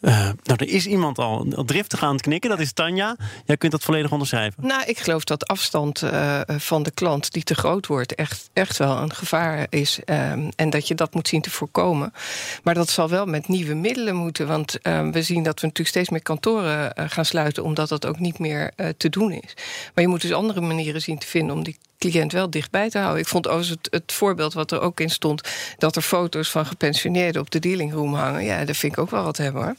Eh, 0.00 0.18
nou, 0.20 0.34
er 0.44 0.68
is 0.68 0.86
iemand 0.86 1.18
al 1.18 1.46
driftig 1.66 2.02
aan 2.02 2.12
het 2.12 2.22
knikken. 2.22 2.50
Dat 2.50 2.60
is 2.60 2.72
Tanja. 2.72 3.16
Jij 3.44 3.56
kunt 3.56 3.72
dat 3.72 3.82
volledig 3.82 4.12
onderschrijven. 4.12 4.66
Nou, 4.66 4.82
ik 4.86 4.98
geloof 4.98 5.24
dat 5.24 5.46
afstand 5.46 6.02
eh, 6.02 6.40
van 6.46 6.82
de 6.82 6.90
klant 6.90 7.32
die 7.32 7.42
te 7.42 7.54
groot 7.54 7.86
wordt 7.86 8.14
echt, 8.14 8.50
echt 8.52 8.76
wel 8.76 8.96
een 8.96 9.14
gevaar 9.14 9.66
is. 9.68 9.98
ehm, 10.04 10.48
en 10.56 10.70
dat 10.70 10.88
je 10.88 10.94
dat 10.94 11.14
moet 11.14 11.28
zien 11.28 11.40
te 11.40 11.50
voorkomen. 11.50 12.12
Maar 12.62 12.74
dat 12.74 12.90
zal 12.90 13.08
wel 13.08 13.26
met 13.26 13.48
nieuwe 13.48 13.74
middelen 13.74 14.14
moeten. 14.16 14.46
Want 14.46 14.80
ehm, 14.80 15.10
we 15.10 15.22
zien 15.22 15.42
dat 15.42 15.60
we 15.60 15.66
natuurlijk 15.66 15.88
steeds 15.88 16.08
meer 16.08 16.22
kantoren 16.22 16.94
eh, 16.94 17.04
gaan 17.08 17.24
sluiten, 17.24 17.64
omdat 17.64 17.88
dat 17.88 18.06
ook 18.06 18.18
niet 18.18 18.38
meer 18.38 18.72
te 18.96 19.08
doen 19.08 19.32
is. 19.32 19.54
Maar 19.94 20.04
je 20.04 20.08
moet 20.10 20.20
dus 20.20 20.32
andere 20.32 20.60
manieren 20.60 21.02
zien 21.02 21.18
te 21.18 21.26
vinden 21.26 21.56
om 21.56 21.64
die 21.64 21.78
cliënt 21.98 22.32
wel 22.32 22.50
dichtbij 22.50 22.90
te 22.90 22.98
houden. 22.98 23.20
Ik 23.20 23.28
vond 23.28 23.46
overigens 23.46 23.78
het, 23.82 23.88
het 23.90 24.12
voorbeeld 24.12 24.52
wat 24.52 24.72
er 24.72 24.80
ook 24.80 25.00
in 25.00 25.10
stond... 25.10 25.48
dat 25.78 25.96
er 25.96 26.02
foto's 26.02 26.50
van 26.50 26.66
gepensioneerden 26.66 27.42
op 27.42 27.50
de 27.50 27.58
dealingroom 27.58 28.14
hangen. 28.14 28.44
Ja, 28.44 28.64
dat 28.64 28.76
vind 28.76 28.92
ik 28.92 28.98
ook 28.98 29.10
wel 29.10 29.24
wat 29.24 29.36
hebben, 29.36 29.62
hoor. 29.62 29.76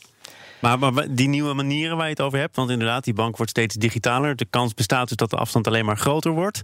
Maar, 0.59 0.79
maar 0.79 1.15
die 1.15 1.27
nieuwe 1.27 1.53
manieren 1.53 1.97
waar 1.97 2.05
je 2.05 2.11
het 2.11 2.21
over 2.21 2.39
hebt, 2.39 2.55
want 2.55 2.69
inderdaad, 2.69 3.03
die 3.03 3.13
bank 3.13 3.37
wordt 3.37 3.51
steeds 3.51 3.75
digitaler. 3.75 4.35
De 4.35 4.47
kans 4.49 4.73
bestaat 4.73 5.07
dus 5.07 5.17
dat 5.17 5.29
de 5.29 5.35
afstand 5.35 5.67
alleen 5.67 5.85
maar 5.85 5.97
groter 5.97 6.31
wordt. 6.31 6.63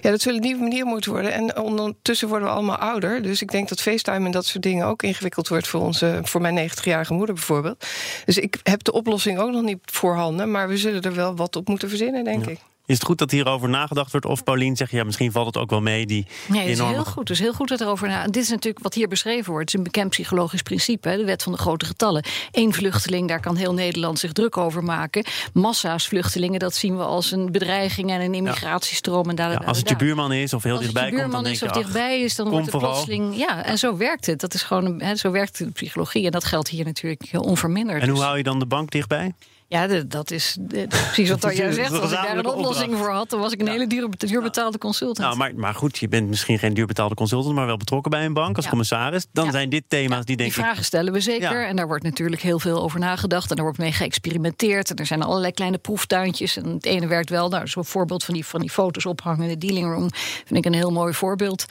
Ja, 0.00 0.10
dat 0.10 0.20
zullen 0.20 0.40
nieuwe 0.40 0.62
manieren 0.62 0.88
moeten 0.88 1.10
worden. 1.12 1.32
En 1.32 1.58
ondertussen 1.58 2.28
worden 2.28 2.48
we 2.48 2.54
allemaal 2.54 2.76
ouder. 2.76 3.22
Dus 3.22 3.42
ik 3.42 3.50
denk 3.50 3.68
dat 3.68 3.80
FaceTime 3.80 4.26
en 4.26 4.30
dat 4.30 4.46
soort 4.46 4.62
dingen 4.62 4.86
ook 4.86 5.02
ingewikkeld 5.02 5.48
wordt 5.48 5.68
voor, 5.68 5.80
onze, 5.80 6.20
voor 6.22 6.40
mijn 6.40 6.70
90-jarige 6.70 7.12
moeder 7.12 7.34
bijvoorbeeld. 7.34 7.86
Dus 8.24 8.38
ik 8.38 8.60
heb 8.62 8.84
de 8.84 8.92
oplossing 8.92 9.38
ook 9.38 9.50
nog 9.50 9.62
niet 9.62 9.78
voorhanden. 9.84 10.50
Maar 10.50 10.68
we 10.68 10.76
zullen 10.76 11.02
er 11.02 11.14
wel 11.14 11.36
wat 11.36 11.56
op 11.56 11.68
moeten 11.68 11.88
verzinnen, 11.88 12.24
denk 12.24 12.46
ik. 12.46 12.58
Is 12.86 12.94
het 12.94 13.04
goed 13.04 13.18
dat 13.18 13.30
hierover 13.30 13.68
nagedacht 13.68 14.10
wordt? 14.10 14.26
Of 14.26 14.44
Paulien 14.44 14.76
zegt, 14.76 14.90
ja, 14.90 15.04
misschien 15.04 15.32
valt 15.32 15.46
het 15.46 15.56
ook 15.56 15.70
wel 15.70 15.80
mee. 15.80 16.06
Die 16.06 16.26
Nee, 16.46 16.60
het 16.60 16.68
is 16.68 16.76
enorme... 16.76 16.94
heel 16.94 17.04
goed. 17.04 17.28
Het 17.28 17.30
is 17.30 17.38
heel 17.38 17.52
goed 17.52 17.68
dat 17.68 17.80
erover 17.80 18.08
na. 18.08 18.24
Dit 18.24 18.42
is 18.42 18.48
natuurlijk 18.48 18.82
wat 18.82 18.94
hier 18.94 19.08
beschreven 19.08 19.52
wordt. 19.52 19.60
Het 19.60 19.68
is 19.68 19.74
een 19.74 19.92
bekend 19.92 20.10
psychologisch 20.10 20.62
principe, 20.62 21.08
hè, 21.08 21.16
de 21.16 21.24
wet 21.24 21.42
van 21.42 21.52
de 21.52 21.58
grote 21.58 21.86
getallen. 21.86 22.24
Eén 22.52 22.74
vluchteling, 22.74 23.28
daar 23.28 23.40
kan 23.40 23.56
heel 23.56 23.72
Nederland 23.74 24.18
zich 24.18 24.32
druk 24.32 24.56
over 24.56 24.84
maken. 24.84 25.24
Massa's 25.52 26.06
vluchtelingen, 26.06 26.58
dat 26.58 26.74
zien 26.74 26.96
we 26.96 27.02
als 27.02 27.30
een 27.32 27.52
bedreiging 27.52 28.10
en 28.10 28.20
een 28.20 28.34
immigratiestroom. 28.34 29.28
En 29.28 29.36
daar, 29.36 29.50
Ja, 29.50 29.58
als 29.58 29.78
het 29.78 29.88
je 29.88 29.96
buurman 29.96 30.32
is 30.32 30.52
of 30.52 30.62
heel 30.62 30.72
als 30.72 30.80
dichtbij 30.80 31.04
je 31.04 31.08
komt, 31.08 31.20
dan 31.20 31.30
buurman 31.30 31.44
denk 31.44 31.54
is 31.54 31.60
je, 31.60 31.66
of 31.66 31.72
ach, 31.76 31.82
dichtbij 31.82 32.20
is, 32.20 32.34
dan 32.34 32.48
wordt 32.48 32.66
het 32.66 32.78
plotseling. 32.78 33.36
Ja, 33.36 33.64
en 33.64 33.78
zo 33.78 33.96
werkt 33.96 34.26
het. 34.26 34.40
Dat 34.40 34.54
is 34.54 34.62
gewoon, 34.62 35.00
hè, 35.00 35.16
zo 35.16 35.30
werkt 35.30 35.58
de 35.58 35.70
psychologie. 35.70 36.24
En 36.24 36.30
dat 36.30 36.44
geldt 36.44 36.68
hier 36.68 36.84
natuurlijk 36.84 37.22
heel 37.30 37.42
onverminderd. 37.42 38.02
En 38.02 38.08
hoe 38.08 38.16
Dus- 38.16 38.24
hou 38.24 38.36
je 38.36 38.42
dan 38.42 38.58
de 38.58 38.66
bank 38.66 38.90
dichtbij? 38.90 39.34
Ja, 39.68 39.86
de- 39.86 40.06
dat 40.06 40.30
is 40.30 40.56
de- 40.60 40.86
precies 40.88 41.30
wat 41.30 41.42
jij 41.56 41.72
zegt. 41.72 42.00
Als 42.00 42.10
ik 42.12 42.16
daar 42.16 42.36
een 42.38 42.46
oplossing 42.46 42.84
opdracht. 42.90 43.04
voor 43.04 43.14
had, 43.14 43.30
dan 43.30 43.40
was 43.40 43.52
ik 43.52 43.60
een 43.60 43.68
hele 43.68 43.86
duur, 43.86 44.08
duur 44.16 44.42
betaalde 44.42 44.78
consultant. 44.78 45.18
Nou, 45.18 45.36
maar, 45.36 45.54
maar 45.54 45.74
goed, 45.74 45.98
je 45.98 46.08
bent 46.08 46.28
misschien 46.28 46.58
geen 46.58 46.74
duurbetaalde 46.74 47.14
consultant, 47.14 47.54
maar 47.54 47.66
wel 47.66 47.76
betrokken 47.76 48.10
bij 48.10 48.24
een 48.24 48.32
bank 48.34 48.56
als 48.56 48.64
Ja. 48.64 48.70
commissaris. 48.70 49.26
Dan 49.32 49.44
Ja. 49.44 49.50
zijn 49.50 49.68
dit 49.68 49.84
thema's 49.88 50.24
die 50.24 50.36
denk 50.36 50.50
Die 50.50 50.58
ik. 50.58 50.64
vragen 50.64 50.84
stellen 50.84 51.12
we 51.12 51.20
zeker. 51.20 51.66
En 51.66 51.76
daar 51.76 51.86
wordt 51.86 52.04
natuurlijk 52.04 52.42
heel 52.42 52.58
veel 52.58 52.82
over 52.82 52.98
nagedacht. 53.00 53.50
En 53.50 53.56
daar 53.56 53.64
wordt 53.64 53.80
mee 53.80 53.92
geëxperimenteerd. 53.92 54.90
En 54.90 54.96
er 54.96 55.06
zijn 55.06 55.22
allerlei 55.22 55.52
kleine 55.52 55.78
proeftuintjes. 55.78 56.56
En 56.56 56.66
het 56.68 56.84
ene 56.86 57.06
werkt 57.06 57.30
wel. 57.30 57.48
Nou, 57.48 57.66
zo'n 57.68 57.84
voorbeeld 57.84 58.24
van 58.24 58.34
die, 58.34 58.46
van 58.46 58.60
die 58.60 58.70
foto's 58.70 59.06
ophangen 59.06 59.42
in 59.42 59.58
de 59.58 59.66
dealing 59.66 59.86
room. 59.86 60.08
Vind 60.44 60.56
ik 60.56 60.64
een 60.64 60.74
heel 60.74 60.90
mooi 60.92 61.14
voorbeeld. 61.14 61.64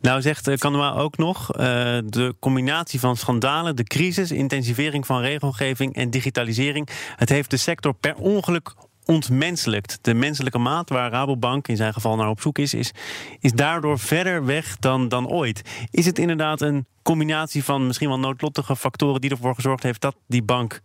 Nou 0.00 0.20
zegt 0.20 0.48
uh, 0.48 0.56
Kanua 0.56 0.92
ook 0.92 1.16
nog, 1.16 1.52
eh, 1.52 1.64
de 2.04 2.34
combinatie 2.40 3.00
van 3.00 3.16
schandalen, 3.16 3.76
de 3.76 3.84
crisis, 3.84 4.30
intensivering 4.30 5.06
van 5.06 5.20
regelgeving 5.20 5.94
en 5.94 6.10
digitalisering. 6.10 6.88
Het 7.16 7.28
heeft 7.28 7.50
de 7.50 7.56
sector 7.56 7.94
per 7.94 8.14
ongeluk 8.14 8.74
ontmenselijkt. 9.04 9.98
De 10.02 10.14
menselijke 10.14 10.58
maat 10.58 10.88
waar 10.88 11.10
Rabobank 11.10 11.68
in 11.68 11.76
zijn 11.76 11.92
geval 11.92 12.16
naar 12.16 12.28
op 12.28 12.40
zoek 12.40 12.58
is, 12.58 12.74
is, 12.74 12.92
is 13.40 13.52
daardoor 13.52 13.98
verder 13.98 14.44
weg 14.44 14.76
dan, 14.76 15.08
dan 15.08 15.28
ooit. 15.28 15.62
Is 15.90 16.06
het 16.06 16.18
inderdaad 16.18 16.60
een 16.60 16.86
combinatie 17.02 17.64
van 17.64 17.86
misschien 17.86 18.08
wel 18.08 18.18
noodlottige 18.18 18.76
factoren 18.76 19.20
die 19.20 19.30
ervoor 19.30 19.54
gezorgd 19.54 19.82
heeft 19.82 20.00
dat 20.00 20.16
die 20.26 20.42
bank 20.42 20.80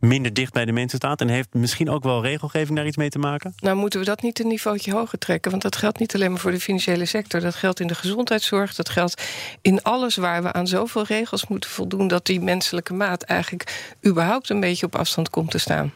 minder 0.00 0.34
dicht 0.34 0.52
bij 0.52 0.64
de 0.64 0.72
mensen 0.72 0.98
staat? 0.98 1.20
En 1.20 1.28
heeft 1.28 1.54
misschien 1.54 1.90
ook 1.90 2.02
wel 2.02 2.22
regelgeving 2.22 2.76
daar 2.76 2.86
iets 2.86 2.96
mee 2.96 3.08
te 3.08 3.18
maken? 3.18 3.54
Nou, 3.56 3.76
moeten 3.76 4.00
we 4.00 4.06
dat 4.06 4.22
niet 4.22 4.40
een 4.40 4.46
niveautje 4.46 4.92
hoger 4.92 5.18
trekken? 5.18 5.50
Want 5.50 5.62
dat 5.62 5.76
geldt 5.76 5.98
niet 5.98 6.14
alleen 6.14 6.30
maar 6.30 6.40
voor 6.40 6.50
de 6.50 6.60
financiële 6.60 7.04
sector. 7.04 7.40
Dat 7.40 7.54
geldt 7.54 7.80
in 7.80 7.86
de 7.86 7.94
gezondheidszorg. 7.94 8.74
Dat 8.74 8.88
geldt 8.88 9.22
in 9.60 9.82
alles 9.82 10.16
waar 10.16 10.42
we 10.42 10.52
aan 10.52 10.66
zoveel 10.66 11.04
regels 11.04 11.46
moeten 11.46 11.70
voldoen. 11.70 12.08
dat 12.08 12.26
die 12.26 12.40
menselijke 12.40 12.94
maat 12.94 13.22
eigenlijk 13.22 13.94
überhaupt 14.06 14.50
een 14.50 14.60
beetje 14.60 14.86
op 14.86 14.96
afstand 14.96 15.30
komt 15.30 15.50
te 15.50 15.58
staan. 15.58 15.92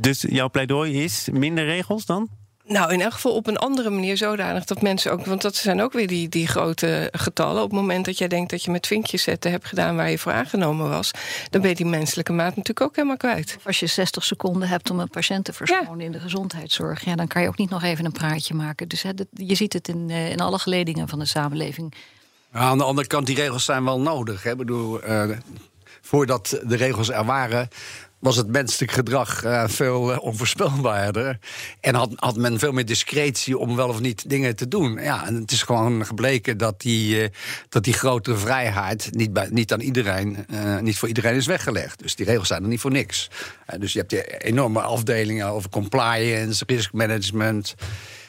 Dus 0.00 0.24
jouw 0.28 0.50
pleidooi 0.50 1.02
is 1.04 1.28
minder 1.32 1.64
regels 1.64 2.06
dan? 2.06 2.28
Nou, 2.68 2.92
in 2.92 3.00
elk 3.00 3.12
geval 3.12 3.32
op 3.34 3.46
een 3.46 3.56
andere 3.56 3.90
manier 3.90 4.16
zodanig 4.16 4.64
dat 4.64 4.82
mensen 4.82 5.12
ook... 5.12 5.24
want 5.26 5.42
dat 5.42 5.54
zijn 5.56 5.80
ook 5.82 5.92
weer 5.92 6.06
die, 6.06 6.28
die 6.28 6.46
grote 6.46 7.08
getallen. 7.12 7.62
Op 7.62 7.70
het 7.70 7.80
moment 7.80 8.04
dat 8.04 8.18
jij 8.18 8.28
denkt 8.28 8.50
dat 8.50 8.62
je 8.64 8.70
met 8.70 8.86
vinkjes 8.86 9.22
zetten 9.22 9.50
hebt 9.50 9.66
gedaan... 9.66 9.96
waar 9.96 10.10
je 10.10 10.18
voor 10.18 10.32
aangenomen 10.32 10.88
was... 10.88 11.10
dan 11.50 11.60
ben 11.60 11.70
je 11.70 11.76
die 11.76 11.86
menselijke 11.86 12.32
maat 12.32 12.48
natuurlijk 12.56 12.80
ook 12.80 12.96
helemaal 12.96 13.16
kwijt. 13.16 13.54
Of 13.58 13.66
als 13.66 13.80
je 13.80 13.86
60 13.86 14.24
seconden 14.24 14.68
hebt 14.68 14.90
om 14.90 15.00
een 15.00 15.08
patiënt 15.08 15.44
te 15.44 15.52
verschonen 15.52 16.00
in 16.00 16.12
de 16.12 16.20
gezondheidszorg... 16.20 17.04
Ja, 17.04 17.14
dan 17.16 17.26
kan 17.26 17.42
je 17.42 17.48
ook 17.48 17.58
niet 17.58 17.70
nog 17.70 17.82
even 17.82 18.04
een 18.04 18.12
praatje 18.12 18.54
maken. 18.54 18.88
Dus 18.88 19.02
hè, 19.02 19.14
dat- 19.14 19.26
je 19.30 19.54
ziet 19.54 19.72
het 19.72 19.88
in, 19.88 20.06
eh, 20.10 20.30
in 20.30 20.40
alle 20.40 20.58
geledingen 20.58 21.08
van 21.08 21.18
de 21.18 21.24
samenleving. 21.26 21.94
Ja, 22.52 22.58
aan 22.60 22.78
de 22.78 22.84
andere 22.84 23.06
kant, 23.06 23.26
die 23.26 23.36
regels 23.36 23.64
zijn 23.64 23.84
wel 23.84 24.00
nodig. 24.00 24.42
Hè? 24.42 24.50
Ik 24.50 24.56
bedoel, 24.56 25.02
eh, 25.02 25.28
voordat 26.00 26.60
de 26.66 26.76
regels 26.76 27.10
er 27.10 27.24
waren, 27.24 27.68
was 28.18 28.36
het 28.36 28.48
menselijk 28.48 28.92
gedrag 28.92 29.44
eh, 29.44 29.64
veel 29.66 30.12
eh, 30.12 30.22
onvoorspelbaarder. 30.22 31.38
En 31.80 31.94
had, 31.94 32.12
had 32.14 32.36
men 32.36 32.58
veel 32.58 32.72
meer 32.72 32.84
discretie 32.84 33.58
om 33.58 33.76
wel 33.76 33.88
of 33.88 34.00
niet 34.00 34.30
dingen 34.30 34.56
te 34.56 34.68
doen. 34.68 35.02
Ja, 35.02 35.26
en 35.26 35.34
het 35.34 35.50
is 35.50 35.62
gewoon 35.62 36.06
gebleken 36.06 36.58
dat 36.58 36.80
die, 36.80 37.22
eh, 37.22 37.28
dat 37.68 37.84
die 37.84 37.92
grotere 37.92 38.36
vrijheid 38.36 39.08
niet, 39.10 39.32
bij, 39.32 39.48
niet 39.50 39.72
aan 39.72 39.80
iedereen, 39.80 40.46
niet 40.80 40.98
voor 40.98 41.08
iedereen 41.08 41.34
is 41.34 41.46
weggelegd. 41.46 42.02
Dus 42.02 42.14
die 42.14 42.26
regels 42.26 42.48
zijn 42.48 42.62
er 42.62 42.68
niet 42.68 42.80
voor 42.80 42.90
niks. 42.90 43.30
Dus 43.78 43.92
je 43.92 43.98
hebt 43.98 44.10
die 44.10 44.38
enorme 44.38 44.80
afdelingen 44.80 45.46
over 45.46 45.70
compliance, 45.70 46.64
risk 46.66 46.92
management. 46.92 47.74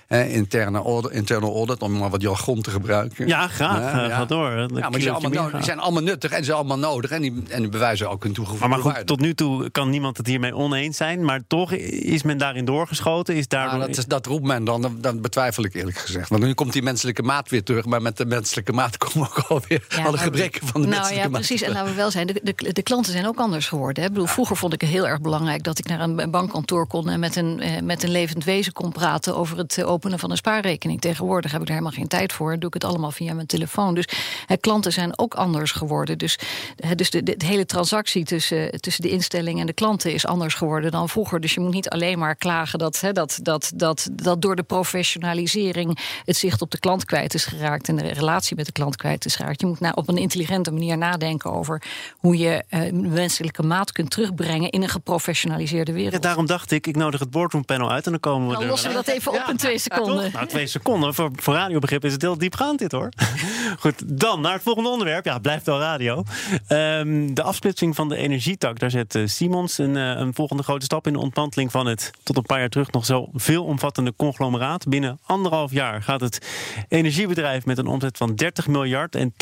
Eh, 0.10 0.36
interne 0.36 0.80
audit, 0.82 1.12
internal 1.12 1.56
audit, 1.56 1.82
om 1.82 1.98
maar 1.98 2.10
wat 2.10 2.22
jargon 2.22 2.62
te 2.62 2.70
gebruiken. 2.72 3.28
Ja, 3.28 3.48
graag. 3.48 3.80
Ja, 3.94 4.04
ja. 4.08 4.16
Ga 4.16 4.26
door. 4.26 4.50
Dat 4.56 4.70
Ja, 4.70 4.80
maar 4.80 4.92
die 4.92 5.02
zijn, 5.02 5.14
allemaal 5.14 5.30
meer 5.30 5.40
nodig, 5.40 5.42
die 5.42 5.50
graag. 5.50 5.64
zijn 5.66 5.80
allemaal 5.80 6.04
nuttig 6.04 6.32
en 6.32 6.38
ze 6.38 6.44
zijn 6.44 6.58
allemaal 6.58 6.78
nodig. 6.78 7.12
En 7.12 7.22
die, 7.22 7.44
en 7.50 7.60
die 7.62 7.70
bewijzen 7.70 8.10
ook 8.10 8.24
hun 8.24 8.32
Maar, 8.32 8.34
toegevoegde 8.36 8.68
maar 8.68 8.80
goed, 8.80 8.92
waarde. 8.92 9.06
tot 9.06 9.20
nu 9.20 9.34
toe 9.34 9.70
kan 9.70 9.90
niemand 9.90 10.18
het 10.18 10.28
hiermee 10.28 10.56
oneens 10.56 10.98
zijn. 10.98 11.26
Maar 11.26 11.40
toch 11.48 11.72
is 11.72 12.24
men 12.24 12.38
daarin 12.38 12.66
doorgeschoten. 12.66 13.36
Is 13.36 13.46
Ja, 13.48 13.58
daardoor... 13.58 13.80
dat, 13.80 13.98
is- 13.98 14.06
dat 14.06 14.26
roept 14.26 14.44
men 14.46 14.64
dan, 14.64 14.98
dan, 15.02 15.22
betwijfel 15.22 15.64
ik 15.64 15.74
eerlijk 15.74 15.98
gezegd. 15.98 16.30
Want 16.30 16.44
nu 16.44 16.54
komt 16.54 16.74
die 16.74 16.82
menselijke 16.84 17.24
maat 17.24 17.50
weer 17.50 17.64
terug. 17.64 17.86
Maar 17.86 18.02
met 18.02 18.18
de 18.18 18.26
menselijke 18.26 18.72
maat 18.74 18.98
komen 19.08 19.28
ook 19.28 19.40
alweer 19.48 19.86
Ja, 19.90 19.98
alle 20.02 20.10
maar- 20.12 20.20
gebreken 20.20 20.68
van 20.68 20.82
de 20.82 20.88
nou 20.88 20.90
menselijke 21.00 21.16
ja, 21.26 21.30
maat. 21.30 21.32
precies. 21.48 21.62
En 21.62 21.72
laten 21.72 21.90
we 21.90 21.96
wel 21.96 22.12
zijn, 22.12 22.28
de, 22.28 22.40
de, 22.44 22.74
de 22.74 22.84
klanten 22.84 23.12
zijn 23.12 23.28
ook 23.28 23.38
anders 23.40 23.68
geworden. 23.68 24.04
Hè. 24.04 24.08
Ik 24.10 24.14
bedoel, 24.14 24.28
vroeger 24.28 24.58
vond 24.58 24.74
ik 24.74 24.82
het 24.82 24.90
heel 24.90 25.08
erg 25.08 25.22
belangrijk 25.22 25.64
dat 25.64 25.80
ik 25.80 25.88
naar 25.88 26.00
een 26.00 26.32
bankkantoor 26.32 26.88
kon 26.88 27.10
en 27.10 27.20
met 27.20 27.36
een, 27.36 27.60
eh, 27.60 27.82
met 27.82 28.04
een 28.04 28.12
levend 28.12 28.44
wezen 28.44 28.74
kon 28.74 28.92
praten 28.92 29.36
over 29.38 29.58
het 29.58 29.78
eh, 29.78 29.88
openen 30.00 30.20
van 30.20 30.32
een 30.32 30.38
spaarrekening. 30.38 31.02
Tegenwoordig 31.02 31.52
heb 31.52 31.62
ik 31.62 31.68
daar 31.68 31.76
helemaal 31.76 31.98
geen 31.98 32.08
tijd 32.08 32.34
voor. 32.34 32.60
Doe 32.60 32.68
ik 32.68 32.74
het 32.74 32.84
allemaal 32.84 33.12
via 33.12 33.34
mijn 33.34 33.48
telefoon. 33.48 33.96
Dus 33.96 34.06
hè, 34.46 34.58
klanten 34.58 34.92
zijn 34.92 35.20
ook 35.20 35.34
anders 35.34 35.72
geworden. 35.72 36.18
Dus, 36.18 36.40
hè, 36.76 36.96
dus 36.96 37.10
de, 37.10 37.24
de, 37.24 37.38
de 37.38 37.46
hele 37.46 37.66
transactie 37.66 38.26
tussen, 38.26 38.82
tussen 38.82 39.02
de 39.02 39.10
instelling 39.10 39.60
en 39.60 39.66
de 39.66 39.74
klanten 39.74 40.14
is 40.14 40.26
anders 40.26 40.54
geworden 40.54 40.92
dan 40.92 41.10
vroeger. 41.10 41.40
Dus 41.40 41.54
je 41.54 41.60
moet 41.60 41.74
niet 41.74 41.90
alleen 41.90 42.20
maar 42.20 42.36
klagen 42.36 42.80
dat, 42.80 43.00
hè, 43.00 43.12
dat, 43.12 43.40
dat, 43.42 43.72
dat, 43.76 44.10
dat 44.12 44.42
door 44.42 44.56
de 44.56 44.64
professionalisering 44.64 46.00
het 46.26 46.38
zicht 46.38 46.62
op 46.62 46.72
de 46.72 46.80
klant 46.80 47.06
kwijt 47.06 47.34
is 47.34 47.46
geraakt 47.46 47.88
en 47.88 47.96
de 47.96 48.08
relatie 48.08 48.56
met 48.56 48.66
de 48.66 48.72
klant 48.72 48.96
kwijt 48.96 49.26
is 49.26 49.36
geraakt. 49.36 49.62
Je 49.62 49.68
moet 49.68 49.80
nou 49.80 49.94
op 49.96 50.08
een 50.08 50.18
intelligente 50.18 50.72
manier 50.72 50.98
nadenken 50.98 51.52
over 51.52 51.82
hoe 52.18 52.38
je 52.38 52.64
eh, 52.70 52.92
menselijke 52.92 53.64
maat 53.64 53.92
kunt 53.92 54.12
terugbrengen 54.12 54.70
in 54.70 54.82
een 54.82 54.90
geprofessionaliseerde 54.90 55.92
wereld. 55.92 56.14
Ja, 56.14 56.20
daarom 56.20 56.46
dacht 56.46 56.72
ik, 56.72 56.88
ik 56.88 56.96
nodig 56.96 57.20
het 57.20 57.32
boardroom 57.32 57.66
panel 57.66 57.92
uit 57.92 58.06
en 58.06 58.12
dan 58.12 58.20
komen 58.20 58.48
we 58.48 58.54
Dan 58.54 58.64
er 58.64 58.70
lossen 58.70 58.90
we 58.90 58.96
dat 58.96 59.08
even 59.08 59.32
op 59.32 59.48
in 59.50 59.58
twee 59.58 59.78
seconden. 59.78 59.89
Nou, 60.34 60.48
twee 60.48 60.68
seconden. 60.68 61.14
Voor, 61.14 61.32
voor 61.36 61.54
radiobegrip 61.54 62.06
is 62.06 62.14
het 62.14 62.22
heel 62.22 62.38
diepgaand 62.38 62.80
dit 62.80 62.92
hoor. 62.92 63.10
Goed, 63.80 64.20
dan 64.20 64.42
naar 64.42 64.54
het 64.54 64.62
volgende 64.64 64.90
onderwerp. 64.90 65.26
Ja, 65.26 65.40
blijft 65.40 65.66
wel 65.66 65.80
radio. 65.80 66.24
Ehm, 66.68 67.34
de 67.34 67.44
afsplitsing 67.44 67.96
van 67.96 68.10
de 68.10 68.16
energietak. 68.16 68.80
Daar 68.80 68.92
zet 68.92 69.16
eh, 69.16 69.26
Simons 69.26 69.78
een, 69.78 69.98
eh, 69.98 70.04
een 70.04 70.34
volgende 70.34 70.64
grote 70.64 70.86
stap 70.86 71.08
in 71.08 71.14
de 71.14 71.20
ontmanteling 71.20 71.72
van 71.72 71.86
het 71.86 72.12
tot 72.24 72.38
een 72.38 72.44
paar 72.44 72.60
jaar 72.60 72.70
terug 72.70 72.92
nog 72.92 73.06
zo 73.06 73.30
veelomvattende 73.34 74.14
conglomeraat. 74.16 74.88
Binnen 74.88 75.20
anderhalf 75.26 75.72
jaar 75.72 76.02
gaat 76.02 76.22
het 76.22 76.48
energiebedrijf 76.88 77.66
met 77.66 77.78
een 77.78 77.88
omzet 77.88 78.18
van 78.18 78.36
30 78.36 78.68
miljard 78.68 79.16
en 79.16 79.34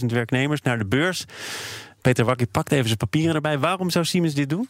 80.000 0.00 0.12
werknemers 0.12 0.62
naar 0.62 0.78
de 0.78 0.86
beurs. 0.86 1.24
Peter 2.00 2.24
Wakkie 2.24 2.46
pakt 2.46 2.72
even 2.72 2.86
zijn 2.86 2.96
papieren 2.96 3.34
erbij. 3.34 3.58
Waarom 3.58 3.90
zou 3.90 4.04
Siemens 4.04 4.34
dit 4.34 4.48
doen? 4.48 4.68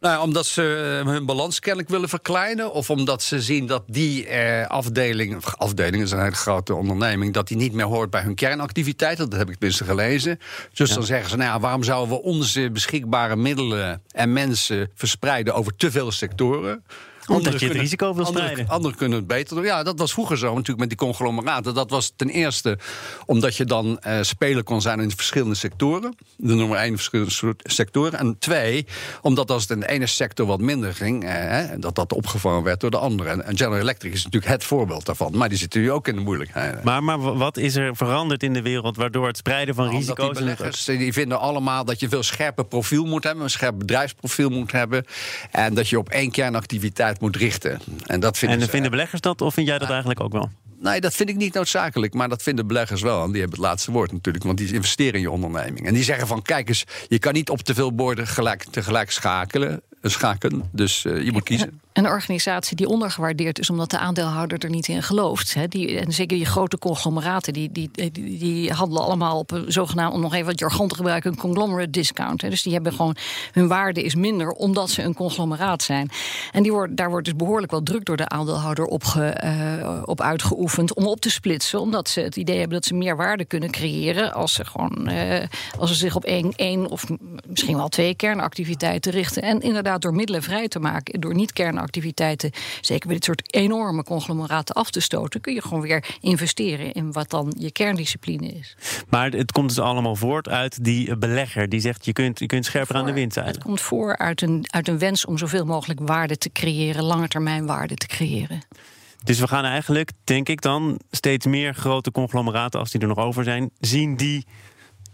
Nou, 0.00 0.22
omdat 0.22 0.46
ze 0.46 0.98
eh, 1.04 1.10
hun 1.12 1.26
balans 1.26 1.60
kennelijk 1.60 1.90
willen 1.90 2.08
verkleinen. 2.08 2.72
Of 2.72 2.90
omdat 2.90 3.22
ze 3.22 3.40
zien 3.40 3.66
dat 3.66 3.82
die 3.86 4.26
eh, 4.26 4.66
afdeling, 4.66 5.44
afdeling 5.44 6.02
is 6.02 6.10
een 6.10 6.22
hele 6.22 6.34
grote 6.34 6.74
onderneming, 6.74 7.34
dat 7.34 7.48
die 7.48 7.56
niet 7.56 7.72
meer 7.72 7.84
hoort 7.84 8.10
bij 8.10 8.22
hun 8.22 8.34
kernactiviteiten. 8.34 9.30
Dat 9.30 9.38
heb 9.38 9.48
ik 9.48 9.54
tenminste 9.54 9.84
gelezen. 9.84 10.38
Dus 10.72 10.90
dan 10.90 11.02
zeggen 11.02 11.30
ze, 11.30 11.36
nou 11.36 11.50
ja, 11.50 11.60
waarom 11.60 11.82
zouden 11.82 12.16
we 12.16 12.22
onze 12.22 12.70
beschikbare 12.70 13.36
middelen 13.36 14.02
en 14.10 14.32
mensen 14.32 14.90
verspreiden 14.94 15.54
over 15.54 15.76
te 15.76 15.90
veel 15.90 16.12
sectoren? 16.12 16.84
Omdat 17.28 17.44
je 17.44 17.50
het 17.50 17.58
kunnen- 17.58 17.78
risico 17.82 18.14
wil 18.14 18.26
spreiden. 18.26 18.68
Anderen 18.68 18.96
kunnen 18.96 19.18
het 19.18 19.26
beter 19.26 19.56
doen. 19.56 19.64
Ja, 19.64 19.82
dat 19.82 19.98
was 19.98 20.12
vroeger 20.12 20.38
zo 20.38 20.48
natuurlijk 20.48 20.78
met 20.78 20.88
die 20.88 20.98
conglomeraten. 20.98 21.74
Dat 21.74 21.90
was 21.90 22.12
ten 22.16 22.28
eerste 22.28 22.78
omdat 23.26 23.56
je 23.56 23.64
dan 23.64 23.98
eh, 23.98 24.18
speler 24.22 24.62
kon 24.62 24.80
zijn 24.80 25.00
in 25.00 25.10
verschillende 25.10 25.54
sectoren. 25.54 26.16
De 26.36 26.54
nummer 26.54 26.78
één 26.78 26.94
verschillende 26.94 27.32
soort 27.32 27.62
sectoren. 27.66 28.18
En 28.18 28.36
twee, 28.38 28.86
omdat 29.22 29.50
als 29.50 29.62
het 29.62 29.70
in 29.70 29.80
de 29.80 29.88
ene 29.88 30.06
sector 30.06 30.46
wat 30.46 30.60
minder 30.60 30.94
ging... 30.94 31.24
Eh, 31.24 31.60
dat 31.78 31.94
dat 31.94 32.12
opgevangen 32.12 32.62
werd 32.62 32.80
door 32.80 32.90
de 32.90 32.98
andere. 32.98 33.28
En- 33.30 33.44
En 33.44 33.56
General 33.56 33.78
Electric 33.80 34.12
is 34.12 34.24
natuurlijk 34.24 34.52
het 34.52 34.64
voorbeeld 34.64 35.06
daarvan. 35.06 35.36
Maar 35.36 35.48
die 35.48 35.58
zitten 35.58 35.80
nu 35.80 35.90
ook 35.92 36.08
in 36.08 36.14
de 36.14 36.20
moeilijkheden. 36.20 36.80
Maar, 36.84 37.02
maar 37.04 37.18
wat 37.36 37.56
is 37.56 37.76
er 37.76 37.96
veranderd 37.96 38.42
in 38.42 38.52
de 38.52 38.62
wereld 38.62 38.96
waardoor 38.96 39.26
het 39.26 39.36
spreiden 39.36 39.74
van 39.74 39.84
Omdat 39.84 40.00
risico's... 40.00 40.26
die 40.26 40.38
beleggers 40.44 40.84
die 40.84 41.12
vinden 41.12 41.38
allemaal 41.40 41.84
dat 41.84 42.00
je 42.00 42.08
veel 42.08 42.22
scherper 42.22 42.64
profiel 42.64 43.04
moet 43.04 43.24
hebben, 43.24 43.44
een 43.44 43.50
scherp 43.50 43.78
bedrijfsprofiel 43.78 44.48
moet 44.50 44.72
hebben. 44.72 45.04
En 45.50 45.74
dat 45.74 45.88
je 45.88 45.98
op 45.98 46.08
één 46.08 46.30
kernactiviteit 46.30 47.17
moet 47.20 47.36
richten. 47.36 47.80
En 48.06 48.20
dat 48.20 48.38
vinden 48.38 48.58
En 48.58 48.64
ze- 48.64 48.70
vinden 48.70 48.90
beleggers 48.90 49.20
dat 49.20 49.40
of 49.40 49.54
vind 49.54 49.66
jij 49.66 49.78
dat 49.78 49.88
eigenlijk 49.90 50.20
ook 50.20 50.32
wel? 50.32 50.50
Nee, 50.80 51.00
dat 51.00 51.14
vind 51.14 51.28
ik 51.28 51.36
niet 51.36 51.54
noodzakelijk. 51.54 52.14
Maar 52.14 52.28
dat 52.28 52.42
vinden 52.42 52.66
beleggers 52.66 53.02
wel. 53.02 53.22
En 53.24 53.30
die 53.32 53.40
hebben 53.40 53.58
het 53.58 53.68
laatste 53.68 53.90
woord 53.90 54.12
natuurlijk. 54.12 54.44
Want 54.44 54.58
die 54.58 54.72
investeren 54.74 55.14
in 55.14 55.20
je 55.20 55.30
onderneming. 55.30 55.86
En 55.86 55.94
die 55.94 56.02
zeggen 56.02 56.26
van, 56.26 56.42
kijk 56.42 56.68
eens, 56.68 56.84
je 57.08 57.18
kan 57.18 57.32
niet 57.32 57.50
op 57.50 57.60
te 57.60 57.74
veel 57.74 57.94
borden 57.94 58.26
gelijk, 58.26 58.64
tegelijk 58.70 59.10
schakelen. 59.10 59.70
eh, 60.02 60.10
Schaken. 60.10 60.62
Dus 60.72 61.04
eh, 61.04 61.22
je 61.24 61.32
moet 61.32 61.42
kiezen. 61.42 61.80
Een 61.98 62.06
organisatie 62.06 62.76
die 62.76 62.88
ondergewaardeerd 62.88 63.58
is 63.58 63.70
omdat 63.70 63.90
de 63.90 63.98
aandeelhouder 63.98 64.58
er 64.58 64.70
niet 64.70 64.88
in 64.88 65.02
gelooft. 65.02 65.54
Hè. 65.54 65.68
Die, 65.68 65.98
en 65.98 66.12
zeker 66.12 66.36
die 66.36 66.46
grote 66.46 66.78
conglomeraten, 66.78 67.52
die, 67.52 67.72
die, 67.72 67.90
die, 67.92 68.38
die 68.38 68.72
handelen 68.72 69.02
allemaal 69.02 69.38
op 69.38 69.50
een 69.50 69.72
zogenaamd, 69.72 70.14
om 70.14 70.20
nog 70.20 70.34
even 70.34 70.46
wat 70.46 70.58
jargon 70.58 70.88
te 70.88 70.94
gebruiken, 70.94 71.30
een 71.30 71.38
conglomerate 71.38 71.90
discount. 71.90 72.42
Hè. 72.42 72.48
Dus 72.50 72.62
die 72.62 72.72
hebben 72.72 72.92
gewoon, 72.92 73.16
hun 73.52 73.68
waarde 73.68 74.02
is 74.02 74.14
minder 74.14 74.50
omdat 74.50 74.90
ze 74.90 75.02
een 75.02 75.14
conglomeraat 75.14 75.82
zijn. 75.82 76.10
En 76.52 76.62
die 76.62 76.72
wordt, 76.72 76.96
daar 76.96 77.10
wordt 77.10 77.24
dus 77.24 77.36
behoorlijk 77.36 77.70
wel 77.70 77.82
druk 77.82 78.04
door 78.04 78.16
de 78.16 78.28
aandeelhouder 78.28 78.84
op, 78.84 79.04
ge, 79.04 79.40
uh, 79.44 80.02
op 80.04 80.20
uitgeoefend 80.20 80.94
om 80.94 81.06
op 81.06 81.20
te 81.20 81.30
splitsen. 81.30 81.80
Omdat 81.80 82.08
ze 82.08 82.20
het 82.20 82.36
idee 82.36 82.58
hebben 82.58 82.76
dat 82.76 82.84
ze 82.84 82.94
meer 82.94 83.16
waarde 83.16 83.44
kunnen 83.44 83.70
creëren 83.70 84.32
als 84.32 84.52
ze 84.52 84.64
gewoon 84.64 85.10
uh, 85.10 85.44
als 85.78 85.90
ze 85.90 85.96
zich 85.96 86.16
op 86.16 86.24
één, 86.24 86.52
één 86.56 86.90
of 86.90 87.06
misschien 87.46 87.76
wel 87.76 87.88
twee 87.88 88.14
kernactiviteiten 88.14 89.12
richten. 89.12 89.42
En 89.42 89.60
inderdaad 89.60 90.02
door 90.02 90.14
middelen 90.14 90.42
vrij 90.42 90.68
te 90.68 90.78
maken, 90.78 91.20
door 91.20 91.34
niet 91.34 91.52
kernactiviteiten, 91.52 91.86
zeker 92.80 93.06
bij 93.06 93.14
dit 93.14 93.24
soort 93.24 93.54
enorme 93.54 94.02
conglomeraten 94.02 94.74
af 94.74 94.90
te 94.90 95.00
stoten, 95.00 95.40
kun 95.40 95.54
je 95.54 95.62
gewoon 95.62 95.80
weer 95.80 96.04
investeren 96.20 96.92
in 96.92 97.12
wat 97.12 97.30
dan 97.30 97.54
je 97.58 97.72
kerndiscipline 97.72 98.48
is. 98.48 98.76
Maar 99.08 99.30
het 99.30 99.52
komt 99.52 99.68
dus 99.68 99.78
allemaal 99.78 100.16
voort 100.16 100.48
uit 100.48 100.84
die 100.84 101.16
belegger 101.16 101.68
die 101.68 101.80
zegt 101.80 102.04
je 102.04 102.12
kunt, 102.12 102.38
je 102.38 102.46
kunt 102.46 102.64
scherper 102.64 102.88
voor, 102.88 102.96
aan 102.96 103.06
de 103.06 103.12
wind 103.12 103.32
zijn. 103.32 103.46
Het 103.46 103.62
komt 103.62 103.80
voor 103.80 104.16
uit 104.16 104.42
een, 104.42 104.64
uit 104.66 104.88
een 104.88 104.98
wens 104.98 105.24
om 105.24 105.38
zoveel 105.38 105.64
mogelijk 105.64 106.00
waarde 106.02 106.38
te 106.38 106.52
creëren, 106.52 107.04
lange 107.04 107.28
termijn 107.28 107.66
waarde 107.66 107.94
te 107.94 108.06
creëren. 108.06 108.60
Dus 109.24 109.40
we 109.40 109.48
gaan 109.48 109.64
eigenlijk, 109.64 110.10
denk 110.24 110.48
ik 110.48 110.60
dan, 110.60 111.00
steeds 111.10 111.46
meer 111.46 111.74
grote 111.74 112.10
conglomeraten, 112.10 112.80
als 112.80 112.90
die 112.90 113.00
er 113.00 113.06
nog 113.06 113.18
over 113.18 113.44
zijn, 113.44 113.70
zien 113.80 114.16
die 114.16 114.46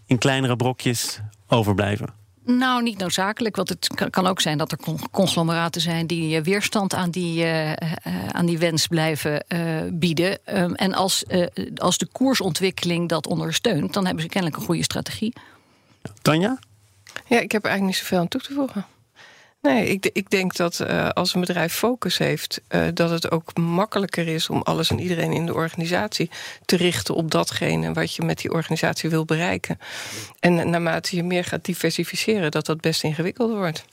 in 0.07 0.19
kleinere 0.19 0.57
brokjes 0.57 1.21
overblijven. 1.49 2.24
Nou, 2.47 2.83
niet 2.83 2.99
noodzakelijk. 2.99 3.57
Want 3.57 3.69
het 3.69 4.11
kan 4.11 4.27
ook 4.27 4.41
zijn 4.41 4.59
dat 4.59 4.73
er 4.73 4.79
conglomeraten 5.11 5.81
zijn 5.81 6.07
die 6.07 6.43
weerstand 6.43 6.95
aan 6.95 7.11
die, 7.11 7.45
uh, 7.45 7.73
aan 8.31 8.47
die 8.47 8.59
wens 8.59 8.87
blijven 8.87 9.45
uh, 9.49 9.61
bieden. 9.93 10.39
Um, 10.47 10.75
en 10.75 10.95
als, 10.95 11.25
uh, 11.29 11.47
als 11.77 11.99
de 11.99 12.07
koersontwikkeling 12.13 13.09
dat 13.09 13.27
ondersteunt, 13.27 13.93
dan 13.93 14.05
hebben 14.05 14.23
ze 14.23 14.29
kennelijk 14.29 14.61
een 14.61 14.67
goede 14.67 14.83
strategie. 14.83 15.33
Tanja? 16.23 16.59
Ja, 17.27 17.41
ik 17.41 17.53
heb 17.53 17.65
er 17.65 17.71
eigenlijk 17.71 17.83
niet 17.83 17.97
zoveel 17.97 18.19
aan 18.19 18.29
toe 18.29 18.41
te 18.41 18.53
voegen. 18.53 18.87
Nee, 19.65 19.89
ik, 19.89 20.11
ik 20.13 20.31
denk 20.31 20.57
dat 20.57 20.81
uh, 20.81 21.09
als 21.09 21.35
een 21.35 21.41
bedrijf 21.41 21.75
focus 21.75 22.19
heeft, 22.19 22.61
uh, 22.69 22.87
dat 22.95 23.11
het 23.11 23.31
ook 23.31 23.57
makkelijker 23.57 24.29
is 24.29 24.49
om 24.49 24.63
alles 24.63 24.91
en 24.91 25.01
iedereen 25.01 25.33
in 25.33 25.47
de 25.47 25.55
organisatie 25.55 26.31
te 26.65 26.77
richten 26.77 27.15
op 27.15 27.31
datgene 27.31 27.93
wat 27.93 28.15
je 28.15 28.23
met 28.23 28.39
die 28.39 28.53
organisatie 28.53 29.11
wil 29.11 29.25
bereiken. 29.25 29.79
En 30.41 30.71
naarmate 30.71 31.17
je 31.17 31.23
meer 31.23 31.45
gaat 31.45 31.65
diversificeren, 31.65 32.51
dat 32.51 32.67
dat 32.67 32.81
best 32.81 33.03
ingewikkeld 33.03 33.53
wordt. 33.53 33.85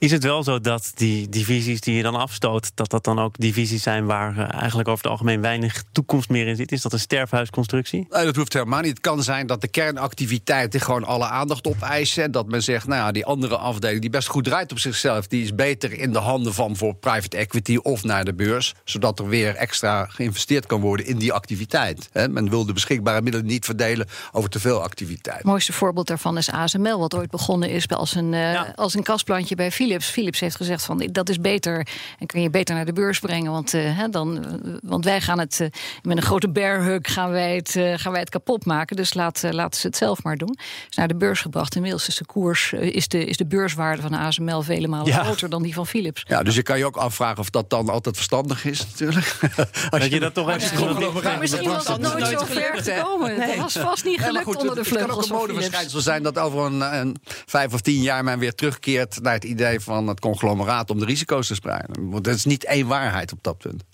Is 0.00 0.10
het 0.10 0.22
wel 0.22 0.42
zo 0.42 0.60
dat 0.60 0.92
die 0.94 1.28
divisies 1.28 1.80
die 1.80 1.94
je 1.94 2.02
dan 2.02 2.14
afstoot, 2.14 2.70
dat 2.74 2.90
dat 2.90 3.04
dan 3.04 3.18
ook 3.18 3.34
divisies 3.38 3.82
zijn 3.82 4.06
waar 4.06 4.38
uh, 4.38 4.52
eigenlijk 4.52 4.88
over 4.88 5.02
het 5.02 5.12
algemeen 5.12 5.40
weinig 5.40 5.84
toekomst 5.92 6.28
meer 6.28 6.46
in 6.46 6.56
zit? 6.56 6.72
Is 6.72 6.82
dat 6.82 6.92
een 6.92 6.98
sterfhuisconstructie? 6.98 8.06
Nee, 8.10 8.24
dat 8.24 8.36
hoeft 8.36 8.52
helemaal 8.52 8.80
niet. 8.80 8.90
Het 8.90 9.00
kan 9.00 9.22
zijn 9.22 9.46
dat 9.46 9.60
de 9.60 9.68
kernactiviteiten 9.68 10.80
gewoon 10.80 11.04
alle 11.04 11.26
aandacht 11.26 11.66
opeisen. 11.66 12.22
En 12.22 12.30
dat 12.30 12.48
men 12.48 12.62
zegt, 12.62 12.86
nou 12.86 13.00
ja, 13.00 13.12
die 13.12 13.26
andere 13.26 13.56
afdeling 13.56 14.00
die 14.00 14.10
best 14.10 14.28
goed 14.28 14.44
draait 14.44 14.72
op 14.72 14.78
zichzelf, 14.78 15.26
die 15.26 15.42
is 15.42 15.54
beter 15.54 15.92
in 15.92 16.12
de 16.12 16.18
handen 16.18 16.54
van 16.54 16.76
voor 16.76 16.94
private 16.94 17.36
equity 17.36 17.76
of 17.76 18.04
naar 18.04 18.24
de 18.24 18.34
beurs. 18.34 18.74
Zodat 18.84 19.18
er 19.18 19.28
weer 19.28 19.54
extra 19.54 20.04
geïnvesteerd 20.04 20.66
kan 20.66 20.80
worden 20.80 21.06
in 21.06 21.18
die 21.18 21.32
activiteit. 21.32 22.08
He, 22.12 22.28
men 22.28 22.50
wil 22.50 22.66
de 22.66 22.72
beschikbare 22.72 23.22
middelen 23.22 23.46
niet 23.46 23.64
verdelen 23.64 24.06
over 24.32 24.50
te 24.50 24.60
veel 24.60 24.82
activiteit. 24.82 25.36
Het 25.36 25.46
mooiste 25.46 25.72
voorbeeld 25.72 26.06
daarvan 26.06 26.36
is 26.36 26.50
ASML, 26.50 26.98
wat 26.98 27.14
ooit 27.14 27.30
begonnen 27.30 27.70
is 27.70 27.88
als 27.88 28.14
een, 28.14 28.32
uh, 28.32 28.52
ja. 28.52 28.72
als 28.74 28.94
een 28.94 29.02
kastplantje 29.02 29.54
bij 29.54 29.70
Philips. 29.70 29.86
Philips. 29.88 30.10
Philips 30.10 30.40
heeft 30.40 30.56
gezegd 30.56 30.84
van 30.84 31.08
dat 31.12 31.28
is 31.28 31.40
beter 31.40 31.86
en 32.18 32.26
kun 32.26 32.42
je 32.42 32.50
beter 32.50 32.74
naar 32.74 32.84
de 32.84 32.92
beurs 32.92 33.18
brengen. 33.18 33.52
Want, 33.52 33.74
uh, 33.74 34.04
dan, 34.10 34.60
want 34.82 35.04
wij 35.04 35.20
gaan 35.20 35.38
het 35.38 35.58
uh, 35.60 35.68
met 36.02 36.16
een 36.16 36.22
grote 36.22 36.50
bear 36.50 36.82
hug 36.82 36.98
gaan 37.02 37.30
wij 37.30 37.56
het, 37.56 37.74
uh, 37.74 37.92
gaan 37.96 38.12
wij 38.12 38.20
het 38.20 38.30
kapot 38.30 38.64
maken. 38.64 38.96
Dus 38.96 39.14
laat, 39.14 39.42
laten 39.50 39.80
ze 39.80 39.86
het 39.86 39.96
zelf 39.96 40.22
maar 40.22 40.36
doen. 40.36 40.58
Is 40.90 40.96
naar 40.96 41.08
de 41.08 41.16
beurs 41.16 41.40
gebracht. 41.40 41.74
Inmiddels 41.74 42.08
is 42.08 42.16
de 42.16 42.24
koers, 42.24 42.72
is 42.72 43.08
de, 43.08 43.24
is 43.24 43.36
de 43.36 43.46
beurswaarde 43.46 44.02
van 44.02 44.14
ASML 44.14 44.62
vele 44.62 44.88
malen 44.88 45.06
ja. 45.06 45.22
groter 45.24 45.50
dan 45.50 45.62
die 45.62 45.74
van 45.74 45.86
Philips. 45.86 46.24
Ja, 46.26 46.42
dus 46.42 46.54
je 46.54 46.62
kan 46.62 46.78
je 46.78 46.86
ook 46.86 46.96
afvragen 46.96 47.38
of 47.38 47.50
dat 47.50 47.70
dan 47.70 47.88
altijd 47.88 48.14
verstandig 48.14 48.64
is, 48.64 48.86
natuurlijk. 48.86 49.36
Als 49.90 50.04
je, 50.04 50.10
je 50.10 50.20
dat 50.20 50.34
toch 50.34 50.50
even 50.50 50.84
maar 51.22 51.38
Misschien 51.38 51.68
was 51.68 51.88
het 51.88 52.00
nooit 52.00 52.26
zo 52.26 52.44
ver 52.44 52.82
gekomen. 52.82 53.38
Nee. 53.38 53.46
Dat 53.46 53.56
was 53.56 53.72
vast 53.72 54.04
niet 54.04 54.20
gelukt 54.20 54.44
goed, 54.44 54.56
onder 54.56 54.74
de 54.74 54.84
vleugels. 54.84 55.16
Het 55.16 55.26
kan 55.28 55.36
ook 55.36 55.42
een 55.42 55.48
modeverschijnsel 55.48 56.00
zijn 56.00 56.22
dat 56.22 56.38
over 56.38 56.64
een, 56.64 56.80
een 56.80 57.16
vijf 57.46 57.72
of 57.72 57.80
tien 57.80 58.02
jaar 58.02 58.24
men 58.24 58.38
weer 58.38 58.54
terugkeert 58.54 59.20
naar 59.22 59.34
het 59.34 59.44
idee 59.44 59.77
van 59.80 60.06
het 60.06 60.20
conglomeraat 60.20 60.90
om 60.90 60.98
de 60.98 61.04
risico's 61.04 61.46
te 61.46 61.54
spreiden. 61.54 62.10
Want 62.10 62.26
het 62.26 62.34
is 62.34 62.44
niet 62.44 62.64
één 62.64 62.86
waarheid 62.86 63.32
op 63.32 63.42
dat 63.42 63.58
punt. 63.58 63.84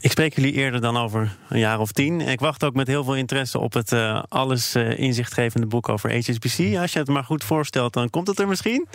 Ik 0.00 0.10
spreek 0.10 0.34
jullie 0.34 0.52
eerder 0.52 0.80
dan 0.80 0.96
over 0.96 1.36
een 1.48 1.58
jaar 1.58 1.80
of 1.80 1.92
tien. 1.92 2.20
Ik 2.20 2.40
wacht 2.40 2.64
ook 2.64 2.74
met 2.74 2.86
heel 2.86 3.04
veel 3.04 3.16
interesse 3.16 3.58
op 3.58 3.72
het 3.72 3.92
uh, 3.92 4.22
alles 4.28 4.76
uh, 4.76 4.98
inzichtgevende 4.98 5.66
boek 5.66 5.88
over 5.88 6.14
HSBC. 6.14 6.76
Als 6.76 6.92
je 6.92 6.98
het 6.98 7.08
maar 7.08 7.24
goed 7.24 7.44
voorstelt, 7.44 7.92
dan 7.92 8.10
komt 8.10 8.26
het 8.26 8.38
er 8.38 8.48
misschien. 8.48 8.88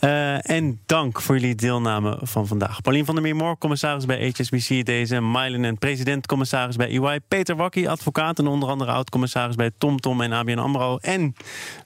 Uh, 0.00 0.50
en 0.50 0.80
dank 0.86 1.20
voor 1.20 1.38
jullie 1.38 1.54
deelname 1.54 2.18
van 2.22 2.46
vandaag. 2.46 2.80
Paulien 2.80 3.04
van 3.04 3.14
der 3.14 3.24
Meermoor, 3.24 3.58
commissaris 3.58 4.06
bij 4.06 4.32
HSBC. 4.36 4.84
Deze 4.84 5.20
Mylen 5.20 5.64
en 5.64 5.78
president-commissaris 5.78 6.76
bij 6.76 6.88
EY. 6.88 7.20
Peter 7.28 7.56
Wakkie, 7.56 7.90
advocaat 7.90 8.38
en 8.38 8.46
onder 8.46 8.68
andere 8.68 8.90
oud-commissaris 8.90 9.54
bij 9.54 9.70
TomTom 9.78 10.00
Tom 10.00 10.20
en 10.20 10.32
ABN 10.32 10.58
AMRO. 10.58 10.98
En 11.00 11.34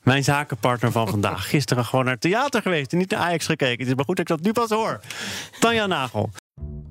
mijn 0.03 0.25
zakenpartner 0.25 0.93
van 0.93 1.09
vandaag. 1.09 1.49
Gisteren 1.57 1.85
gewoon 1.85 2.05
naar 2.05 2.15
het 2.15 2.23
theater 2.23 2.63
geweest 2.63 2.93
en 2.93 2.99
niet 2.99 3.11
naar 3.11 3.21
Ajax 3.21 3.47
gekeken. 3.47 3.79
Het 3.79 3.89
is 3.89 3.95
maar 3.95 4.05
goed 4.05 4.17
dat 4.17 4.31
ik 4.31 4.37
dat 4.37 4.47
nu 4.47 4.53
pas 4.53 4.71
hoor. 4.71 5.01
Tanja 5.59 5.87
Nagel. 5.87 6.31